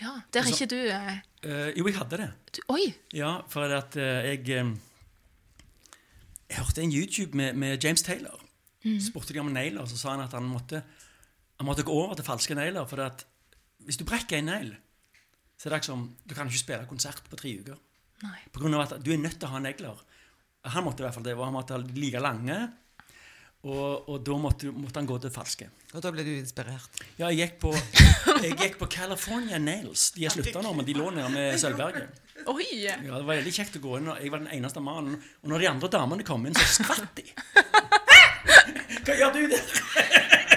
Ja, 0.00 0.14
Der 0.32 0.40
er 0.40 0.46
ikke 0.48 0.66
du, 0.70 0.78
eh, 0.88 1.18
Eh, 1.42 1.72
jo, 1.74 1.86
jeg 1.88 1.98
hadde 1.98 2.20
det. 2.20 2.62
Oi! 2.70 2.84
Ja, 3.16 3.40
for 3.50 3.66
at 3.74 3.96
uh, 3.98 4.22
jeg 4.22 4.46
eh, 4.54 4.68
Jeg 6.52 6.58
hørte 6.58 6.82
en 6.82 6.92
YouTube 6.92 7.36
med, 7.36 7.56
med 7.58 7.82
James 7.82 8.02
Taylor. 8.02 8.38
Spurte 8.82 9.34
de 9.34 9.38
om 9.38 9.50
negler, 9.54 9.86
så 9.86 9.96
sa 9.98 10.14
han 10.16 10.24
at 10.24 10.32
han 10.34 10.42
måtte 10.42 10.80
Han 11.58 11.66
måtte 11.68 11.84
gå 11.86 11.92
over 11.94 12.18
til 12.18 12.26
falske 12.26 12.54
negler. 12.54 12.86
For 12.90 13.02
at 13.02 13.26
hvis 13.86 13.98
du 13.98 14.04
brekker 14.04 14.38
en 14.38 14.50
negl, 14.50 14.72
så 15.58 15.68
er 15.68 15.76
det 15.76 15.84
som 15.86 16.08
Du 16.26 16.34
kan 16.34 16.46
ikke 16.50 16.58
spille 16.58 16.86
konsert 16.90 17.22
på 17.30 17.38
tre 17.38 17.54
uker. 17.60 17.78
Nei. 18.22 18.38
På 18.52 18.62
grunn 18.62 18.74
av 18.74 18.86
at 18.86 19.02
du 19.02 19.12
er 19.12 19.18
nødt 19.22 19.38
til 19.38 19.48
å 19.48 19.54
ha 19.54 19.62
negler. 19.62 19.98
Han 20.74 20.84
måtte 20.86 21.02
i 21.02 21.06
hvert 21.06 21.14
fall 21.14 21.26
det. 21.26 21.34
og 21.34 21.44
Han 21.46 21.56
måtte 21.56 21.74
ha 21.74 21.82
like 21.82 22.22
lange. 22.22 22.58
Og, 23.62 24.08
og 24.10 24.16
da 24.26 24.36
måtte, 24.42 24.72
måtte 24.74 24.98
han 24.98 25.06
gå 25.06 25.16
til 25.22 25.30
falske. 25.30 25.68
Og 25.94 26.02
da 26.02 26.10
ble 26.10 26.24
du 26.26 26.32
inspirert. 26.34 26.98
Ja, 27.20 27.28
jeg 27.30 27.38
gikk 27.44 27.60
på, 27.62 27.70
jeg 28.42 28.56
gikk 28.58 28.78
på 28.80 28.88
California 28.90 29.60
Nails. 29.62 30.08
De 30.16 30.26
har 30.26 30.34
slutta 30.34 30.64
nå, 30.64 30.72
men 30.74 30.88
de 30.88 30.96
lå 30.98 31.12
nede 31.14 31.28
med 31.30 31.60
Sølvberget. 31.62 32.18
Oi! 32.50 32.66
Ja, 32.82 32.96
Det 32.98 33.12
var 33.12 33.28
veldig 33.28 33.52
kjekt 33.54 33.78
å 33.78 33.84
gå 33.84 34.00
inn, 34.00 34.10
og 34.10 34.18
jeg 34.18 34.32
var 34.34 34.42
den 34.42 34.50
eneste 34.56 34.82
mannen. 34.82 35.14
Og 35.44 35.52
når 35.52 35.62
de 35.62 35.70
andre 35.70 35.92
damene 35.94 36.26
kom 36.26 36.46
inn, 36.48 36.58
så 36.58 36.82
skvatt 36.82 37.20
de. 37.20 37.28
Hva 39.06 39.18
gjør 39.20 39.36
du 39.36 39.42
der? 39.54 39.78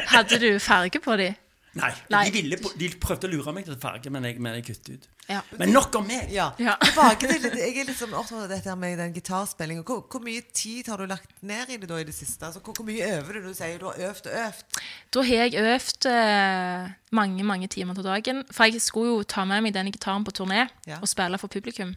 Hadde 0.10 0.41
du 0.41 0.50
farge 0.63 1.02
på 1.04 1.18
de? 1.22 1.30
Nei, 1.76 1.90
Nei. 2.14 2.22
De, 2.30 2.32
ville, 2.40 2.58
de 2.80 2.88
prøvde 3.04 3.28
å 3.28 3.32
lure 3.34 3.52
meg 3.56 3.66
til 3.68 3.76
farge, 3.82 4.12
men 4.14 4.24
jeg, 4.24 4.38
men 4.40 4.54
jeg 4.56 4.64
kuttet 4.70 4.90
ut. 4.96 5.08
Ja. 5.28 5.42
Men 5.60 5.74
nok 5.76 5.96
om 6.00 6.06
meg! 6.08 6.30
Ja. 6.32 6.46
Ja. 6.62 6.76
Tilbake 6.86 7.28
til 7.28 7.58
Jeg 7.60 7.74
er 7.82 7.90
liksom 7.90 8.14
opptatt 8.16 8.46
av 8.46 8.52
dette 8.54 8.76
med 8.80 8.96
den 9.02 9.12
gitarspillingen. 9.16 9.84
Hvor, 9.88 10.06
hvor 10.12 10.24
mye 10.24 10.44
tid 10.56 10.88
har 10.92 11.02
du 11.04 11.10
lagt 11.12 11.34
ned 11.44 11.74
i 11.74 11.80
det 11.82 11.90
da 11.90 12.00
i 12.00 12.06
det 12.08 12.16
siste? 12.16 12.48
Altså, 12.48 12.62
hvor, 12.64 12.78
hvor 12.80 12.88
mye 12.88 13.10
øver 13.18 13.42
du? 13.42 13.50
Du 13.50 13.58
sier 13.58 13.76
du 13.82 13.90
har 13.90 14.00
øvd 14.12 14.30
og 14.32 14.38
øvd. 14.46 14.80
Da 15.18 15.26
har 15.28 15.44
jeg 15.50 15.66
øvd 15.74 16.10
eh, 16.14 16.96
mange 17.20 17.48
mange 17.52 17.68
timer 17.76 17.98
til 18.00 18.08
dagen. 18.08 18.44
For 18.56 18.70
jeg 18.72 18.84
skulle 18.86 19.18
jo 19.18 19.28
ta 19.36 19.44
med 19.50 19.66
meg 19.68 19.76
denne 19.76 19.92
gitaren 19.92 20.24
på 20.24 20.32
turné 20.40 20.68
Ja. 20.88 21.02
og 21.02 21.12
spille 21.12 21.42
for 21.42 21.52
publikum. 21.52 21.96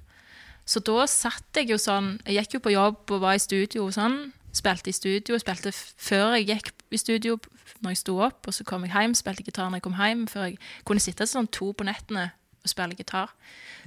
Så 0.69 0.83
da 0.85 1.07
satt 1.09 1.57
jeg 1.57 1.71
jo 1.71 1.79
sånn 1.81 2.19
Jeg 2.27 2.43
gikk 2.43 2.59
jo 2.59 2.65
på 2.67 2.75
jobb 2.75 3.15
og 3.15 3.23
var 3.23 3.39
i 3.39 3.41
studio 3.41 3.87
og 3.87 3.95
sånn. 3.97 4.19
Spilte 4.57 4.91
i 4.91 4.97
studio. 4.97 5.39
Spilte 5.41 5.73
før 5.73 6.37
jeg 6.39 6.49
gikk 6.49 6.73
i 6.91 7.01
studio, 7.01 7.39
når 7.85 7.95
jeg 7.95 8.03
sto 8.03 8.19
opp. 8.25 8.49
Og 8.49 8.57
så 8.57 8.67
kom 8.69 8.87
jeg 8.87 8.95
hjem, 8.95 9.17
spilte 9.19 9.47
gitar 9.47 9.69
når 9.69 9.81
jeg 9.83 9.87
kom 9.89 9.99
hjem. 9.99 10.27
Før 10.31 10.49
jeg 10.49 10.59
kunne 10.89 11.05
sitte 11.05 11.29
sånn 11.29 11.51
to 11.53 11.73
på 11.77 11.87
nettene 11.89 12.31
og 12.65 12.73
spille 12.73 12.99
gitar. 12.99 13.33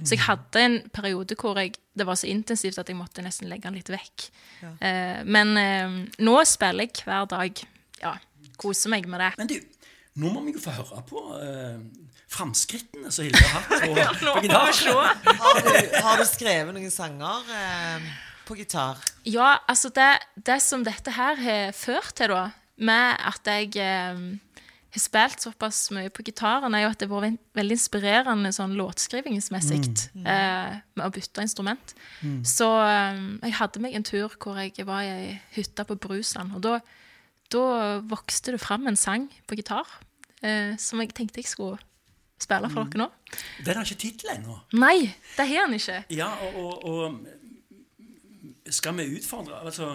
Så 0.02 0.16
jeg 0.16 0.24
hadde 0.24 0.62
en 0.64 0.78
periode 0.94 1.36
hvor 1.38 1.58
jeg, 1.60 1.76
det 1.94 2.06
var 2.08 2.16
så 2.18 2.30
intensivt 2.30 2.80
at 2.80 2.88
jeg 2.88 2.98
måtte 2.98 3.22
nesten 3.22 3.50
legge 3.50 3.68
den 3.68 3.78
litt 3.78 3.90
vekk. 3.92 4.28
Eh, 4.80 5.20
men 5.28 5.52
eh, 5.60 5.98
nå 6.24 6.36
spiller 6.48 6.88
jeg 6.88 7.04
hver 7.06 7.28
dag. 7.30 7.62
Ja, 8.02 8.16
koser 8.58 8.90
meg 8.90 9.06
med 9.10 9.22
det. 9.22 9.32
Men 9.38 9.50
du, 9.52 9.58
nå 10.22 10.32
må 10.32 10.42
vi 10.46 10.56
jo 10.56 10.62
få 10.62 10.74
høre 10.74 11.04
på 11.08 11.22
uh, 11.36 11.78
framskrittene 12.32 13.12
som 13.14 13.24
Hilde 13.28 13.44
har 13.44 13.62
hatt 13.62 13.84
på, 13.84 13.94
på 14.24 14.42
gitar. 14.48 14.74
Har 15.44 15.60
du, 15.60 15.70
har 16.02 16.20
du 16.20 16.26
skrevet 16.28 16.74
noen 16.76 16.92
sanger 16.92 17.54
eh, 17.56 18.12
på 18.46 18.56
gitar? 18.58 19.00
Ja, 19.28 19.56
altså 19.70 19.90
det, 19.94 20.10
det 20.36 20.60
som 20.64 20.84
dette 20.86 21.14
her 21.16 21.38
har 21.40 21.76
ført 21.76 22.14
til, 22.18 22.32
da, 22.32 22.50
med 22.82 23.20
at 23.28 23.48
jeg 23.48 23.76
eh, 23.80 24.22
har 24.92 25.00
spilt 25.00 25.44
såpass 25.44 25.86
mye 25.94 26.10
på 26.12 26.24
gitaren, 26.26 26.74
er 26.74 26.84
jo 26.84 26.92
at 26.92 27.00
det 27.00 27.08
har 27.08 27.24
vært 27.24 27.40
veldig 27.56 27.76
inspirerende 27.78 28.52
sånn 28.52 28.74
låtskrivingsmessig 28.76 29.84
eh, 30.20 30.80
med 30.98 31.04
å 31.06 31.12
bytte 31.14 31.44
instrument. 31.44 31.94
Så 32.48 32.68
eh, 32.84 33.22
jeg 33.46 33.56
hadde 33.60 33.84
meg 33.84 33.96
en 33.96 34.06
tur 34.06 34.34
hvor 34.36 34.60
jeg 34.60 34.88
var 34.88 35.06
i 35.06 35.14
ei 35.14 35.30
hytte 35.56 35.86
på 35.88 35.96
Brusland, 36.02 36.58
og 36.58 36.66
da, 36.66 36.78
da 37.52 37.64
vokste 38.10 38.56
det 38.56 38.60
fram 38.62 38.90
en 38.90 39.00
sang 39.00 39.30
på 39.48 39.56
gitar 39.60 39.88
eh, 40.42 40.76
som 40.80 41.00
jeg 41.00 41.14
tenkte 41.16 41.40
jeg 41.40 41.50
skulle 41.52 41.80
spille 42.42 42.68
for 42.72 42.90
dere 42.90 43.04
nå. 43.04 43.08
Den 43.64 43.78
har 43.78 43.86
ikke 43.86 44.02
tittel 44.02 44.34
ennå. 44.34 44.58
Nei, 44.74 45.06
det 45.36 45.46
har 45.46 45.68
den 45.68 45.78
ikke. 45.78 46.02
Ja, 46.12 46.32
og, 46.50 46.58
og, 46.58 46.84
og 46.90 47.41
Skal 48.72 48.96
vi 48.96 49.04
utfordre 49.18 49.60
Altså 49.62 49.88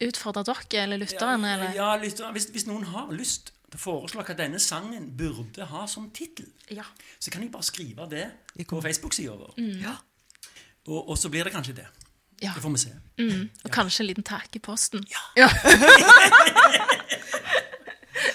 Utfordre 0.00 0.42
dere 0.48 0.82
eller 0.86 0.96
lytteren, 1.02 1.42
eller? 1.44 1.74
Ja, 1.76 1.90
lytteren. 2.00 2.32
hvis, 2.32 2.46
hvis 2.54 2.64
noen 2.66 2.84
har 2.88 3.10
lyst 3.12 3.50
til 3.70 3.76
å 3.76 3.82
foreslå 3.82 4.22
at 4.24 4.30
denne 4.38 4.58
sangen 4.58 5.10
burde 5.18 5.66
ha 5.68 5.82
som 5.86 6.06
tittel. 6.16 6.46
Ja. 6.72 6.86
Så 7.20 7.30
kan 7.30 7.42
de 7.44 7.50
bare 7.52 7.62
skrive 7.68 8.06
det 8.10 8.24
I 8.56 8.64
på 8.64 8.80
Facebook-sida 8.80 9.36
vår. 9.36 9.52
Ja. 9.82 9.92
Og, 10.88 11.10
og 11.12 11.18
så 11.20 11.28
blir 11.28 11.44
det 11.44 11.52
kanskje 11.52 11.76
det. 11.82 11.86
ja. 12.40 12.54
Det 12.56 12.62
får 12.64 12.72
vi 12.72 12.80
se. 12.86 12.94
Og 13.64 13.70
kanskje 13.70 14.00
en 14.00 14.08
liten 14.08 14.24
takk 14.24 14.56
i 14.56 14.62
posten. 14.64 15.04
Ja. 15.36 15.50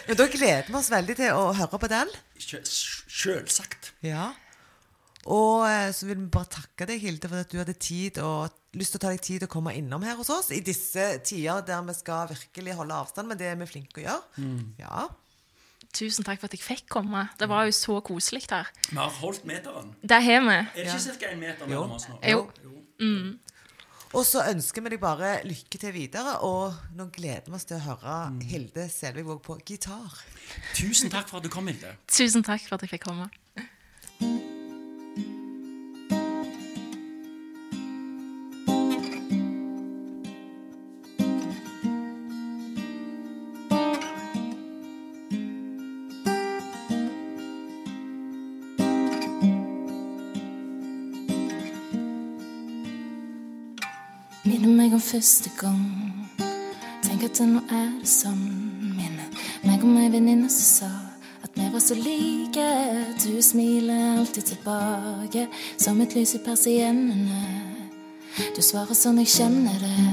Men 0.08 0.18
da 0.20 0.28
gleder 0.30 0.68
vi 0.70 0.78
oss 0.78 0.92
veldig 0.94 1.16
til 1.18 1.34
å 1.34 1.48
høre 1.58 1.80
på 1.82 1.88
den. 1.90 2.12
Sjø- 2.38 2.62
Sjølsagt. 3.10 3.92
Ja. 4.06 4.28
Og 5.26 5.66
eh, 5.66 5.90
så 5.96 6.06
vil 6.06 6.20
vi 6.20 6.30
bare 6.30 6.52
takke 6.54 6.86
deg, 6.90 7.02
Hilde, 7.02 7.30
for 7.32 7.42
at 7.42 7.50
du 7.50 7.58
hadde 7.58 7.74
tid 7.82 8.20
og 8.22 8.54
lyst 8.78 8.94
til 8.94 9.00
å 9.00 9.04
ta 9.08 9.14
deg 9.14 9.24
tid 9.26 9.42
til 9.42 9.50
å 9.50 9.54
komme 9.56 9.74
innom 9.74 10.04
her 10.06 10.18
hos 10.20 10.30
oss 10.34 10.52
i 10.54 10.62
disse 10.62 11.06
tider 11.26 11.64
der 11.66 11.86
vi 11.88 11.96
skal 11.98 12.30
virkelig 12.30 12.76
holde 12.78 12.98
avstand, 13.06 13.32
men 13.32 13.40
det 13.40 13.50
er 13.50 13.58
vi 13.58 13.70
flinke 13.70 14.04
å 14.04 14.06
gjøre. 14.06 14.52
Ja. 14.82 15.08
Tusen 15.96 16.28
takk 16.28 16.42
for 16.42 16.50
at 16.50 16.58
jeg 16.58 16.62
fikk 16.62 16.90
komme. 16.92 17.24
Det 17.40 17.48
var 17.50 17.66
jo 17.70 17.74
så 17.76 17.98
koselig 18.06 18.44
her. 18.52 18.70
Vi 18.90 19.00
har 19.00 19.14
holdt 19.22 19.48
meteren. 19.48 19.94
Det 20.04 20.22
har 20.28 20.44
vi. 20.44 20.58
Er 20.60 20.82
det 20.84 20.94
ikke 20.94 21.18
ca. 21.24 21.32
en 21.32 21.42
meter 21.42 21.72
mellom 21.72 21.96
oss 21.98 22.10
nå? 22.12 22.20
Jo. 22.28 22.42
Og 24.16 24.24
så 24.24 24.46
ønsker 24.48 24.84
vi 24.84 24.94
deg 24.94 25.02
bare 25.02 25.38
lykke 25.44 25.80
til 25.80 25.92
videre, 25.96 26.38
og 26.48 26.76
nå 26.96 27.10
gleder 27.16 27.50
vi 27.50 27.58
oss 27.58 27.68
til 27.68 27.80
å 27.80 27.84
høre 27.90 28.18
Hilde 28.48 28.88
Selvik 28.92 29.28
Våg 29.28 29.42
på 29.44 29.58
gitar. 29.68 30.20
Tusen 30.78 31.12
takk 31.12 31.32
for 31.32 31.42
at 31.42 31.48
du 31.48 31.52
kom, 31.52 31.68
Hilde. 31.72 31.96
Tusen 32.08 32.46
takk 32.46 32.64
for 32.68 32.78
at 32.78 32.88
jeg 32.88 32.96
fikk 32.96 33.10
komme. 33.10 33.32
Minner 54.46 54.70
meg 54.70 54.94
om 54.94 55.02
første 55.02 55.50
gang. 55.58 56.28
Tenk 57.02 57.24
at 57.26 57.40
det 57.40 57.46
nå 57.50 57.64
er 57.74 57.88
det 57.98 58.10
sånn. 58.10 58.44
Minner 58.94 59.32
meg 59.66 59.82
om 59.82 59.96
ei 59.98 60.12
venninne 60.14 60.50
som 60.54 60.68
sa 60.70 60.90
at 61.42 61.56
vi 61.58 61.66
var 61.74 61.82
så 61.82 61.96
like. 61.98 62.66
Du 63.24 63.42
smiler 63.42 64.20
alltid 64.20 64.52
tilbake 64.52 65.48
som 65.82 65.98
et 66.06 66.14
lys 66.14 66.36
i 66.38 66.42
persiennene. 66.46 67.40
Du 68.54 68.62
svarer 68.62 68.94
sånn 68.94 69.18
jeg 69.24 69.32
kjenner 69.34 69.82
det, 69.82 70.10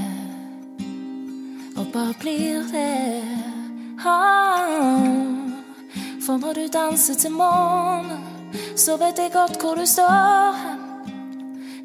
og 1.77 1.91
bare 1.93 2.15
blir 2.23 2.65
det. 2.71 3.21
Ah. 4.01 5.05
For 6.25 6.41
når 6.41 6.57
du 6.57 6.63
danser 6.73 7.19
til 7.21 7.35
morgen, 7.37 8.25
så 8.73 8.97
vet 8.97 9.21
jeg 9.21 9.35
godt 9.37 9.61
hvor 9.61 9.77
du 9.77 9.85
står. 9.85 10.57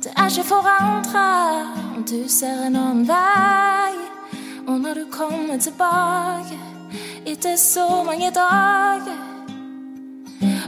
Det 0.00 0.16
er 0.16 0.32
ikke 0.32 0.48
forandra 0.54 1.77
om 1.98 2.04
du 2.04 2.28
ser 2.28 2.66
en 2.66 2.76
annen 2.76 3.08
vei. 3.08 3.94
Og 4.66 4.80
når 4.80 4.94
du 4.94 5.04
kommer 5.10 5.58
tilbake 5.58 6.58
etter 7.26 7.56
så 7.56 8.02
mange 8.06 8.30
dager 8.30 9.18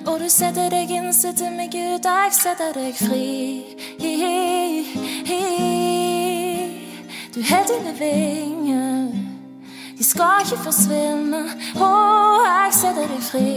Og 0.07 0.21
du 0.21 0.29
setter 0.29 0.71
deg 0.73 0.91
inn, 0.91 1.13
setter 1.13 1.51
meg 1.55 1.75
ut, 1.75 2.05
jeg 2.05 2.33
setter 2.35 2.73
deg 2.75 2.95
fri. 2.99 3.63
Du 7.35 7.41
har 7.51 7.63
dine 7.69 7.93
vinger, 7.99 9.13
de 9.99 10.05
skal 10.05 10.43
ikke 10.43 10.59
forsvinne. 10.65 11.45
Og 11.77 12.43
jeg 12.49 12.75
setter 12.81 13.07
deg 13.13 13.23
fri. 13.23 13.51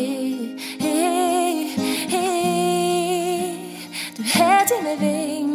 Du 4.18 4.24
har 4.36 4.62
dine 4.70 4.94
vinger, 5.00 5.53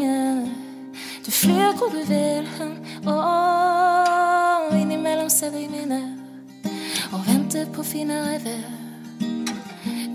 flyr 1.38 1.76
hvor 1.76 1.86
du 1.86 2.02
vil 2.08 2.48
hen. 2.58 2.72
Og 3.06 4.80
innimellom 4.80 5.30
ser 5.30 5.50
vi 5.50 5.66
mine 5.70 6.00
og 7.12 7.20
venter 7.26 7.66
på 7.72 7.82
finere 7.82 8.40
vær. 8.44 8.66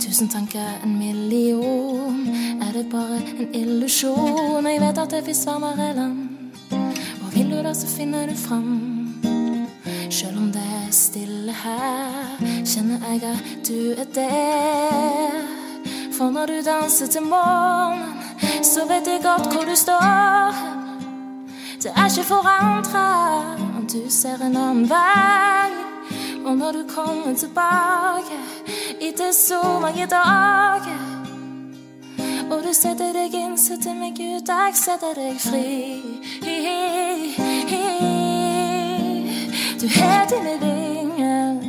Tusen 0.02 0.30
tanker, 0.30 0.68
en 0.84 0.98
million. 1.00 2.28
Er 2.62 2.72
det 2.74 2.90
bare 2.92 3.18
en 3.40 3.56
illusjon? 3.56 4.68
Jeg 4.68 4.82
vet 4.82 4.98
at 4.98 5.12
det 5.12 5.24
fins 5.26 5.46
varmere 5.46 5.96
land. 5.96 6.30
Og 7.24 7.36
vil 7.36 7.50
du 7.52 7.64
da, 7.64 7.74
så 7.74 7.88
finner 7.88 8.28
du 8.28 8.36
fram. 8.38 9.16
Sjøl 10.10 10.38
om 10.38 10.52
det 10.54 10.62
er 10.62 10.92
stille 10.92 11.56
her, 11.64 12.38
kjenner 12.66 13.02
jeg 13.10 13.24
at 13.32 13.68
du 13.68 13.96
er 13.98 14.12
der. 14.16 15.42
For 16.14 16.30
når 16.30 16.46
du 16.46 16.62
danser 16.66 17.08
til 17.08 17.22
morgenen, 17.22 18.22
så 18.64 18.86
vet 18.86 19.08
jeg 19.08 19.24
godt 19.24 19.54
hvor 19.54 19.66
du 19.66 19.76
står 19.76 20.83
Det 21.84 21.92
er 21.96 22.06
ikke 22.06 22.24
forandra 22.24 23.44
du 23.94 24.10
ser 24.10 24.36
en 24.42 24.56
annen 24.58 24.90
vei. 24.90 25.72
Og 26.46 26.58
når 26.58 26.72
du 26.72 26.84
kommer 26.96 27.36
tilbake 27.36 28.38
etter 29.02 29.32
så 29.32 29.80
mange 29.82 30.06
dager 30.06 31.02
Og 32.52 32.64
du 32.64 32.74
setter 32.74 33.14
deg 33.14 33.34
inn, 33.34 33.58
setter 33.58 33.94
meg 34.00 34.12
ut, 34.20 34.48
jeg 34.50 34.74
setter 34.76 35.14
deg 35.18 35.40
fri. 35.42 36.00
Du 39.82 39.88
har 40.00 40.26
dine 40.32 40.56
vinger, 40.62 41.62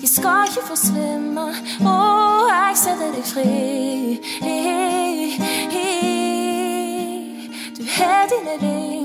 de 0.00 0.06
skal 0.06 0.46
ikke 0.50 0.66
forsvinne. 0.66 1.46
Og 1.80 2.50
jeg 2.52 2.76
setter 2.84 3.14
deg 3.16 3.24
fri. 3.32 4.18
Du 7.78 7.82
har 7.96 8.26
dine 8.34 8.56
vinger, 8.60 9.01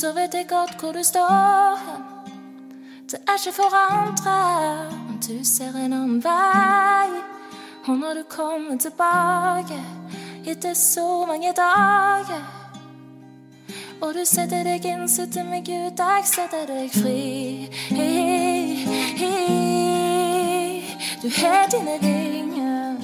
så 0.00 0.12
vet 0.12 0.34
jeg 0.34 0.46
godt 0.48 0.80
hvor 0.80 0.92
du 0.92 1.02
står 1.02 1.89
er 3.30 3.36
ikke 3.38 3.56
forandra 3.62 4.38
Men 5.06 5.18
du 5.26 5.44
ser 5.44 5.76
en 5.76 5.92
annen 5.92 6.24
vei. 6.24 7.10
Og 7.88 7.96
når 7.96 8.14
du 8.14 8.22
kommer 8.28 8.76
tilbake 8.78 9.80
etter 10.46 10.74
så 10.74 11.26
mange 11.26 11.52
dager 11.56 12.44
Og 14.00 14.14
du 14.14 14.24
setter 14.24 14.64
deg 14.64 14.84
inn, 14.84 15.08
setter 15.08 15.44
meg 15.44 15.68
ut, 15.68 15.98
jeg 15.98 16.22
setter 16.24 16.66
deg 16.66 16.90
fri. 16.90 17.68
Du 21.22 21.28
har 21.36 21.66
dine 21.72 21.98
ringer, 22.02 22.96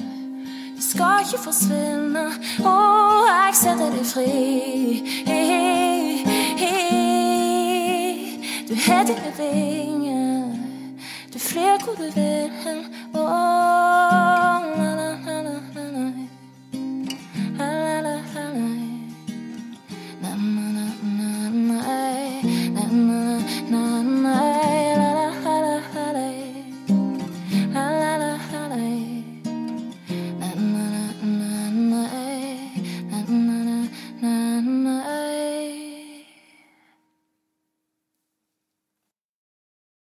de 0.75 0.81
skal 0.81 1.21
ikke 1.21 1.43
forsvinne. 1.43 2.25
Og 2.65 3.27
jeg 3.29 3.53
setter 3.61 3.89
deg 3.93 4.05
fri. 4.13 4.31
Du 8.69 8.75
har 8.87 9.03
dine 9.03 9.31
vinger, 9.37 10.06
du 11.57 11.61
flyr 11.61 11.77
hvor 11.83 11.93
du 11.93 12.11
vil 12.15 12.51
hen. 12.63 12.79
Åh, 13.15 13.56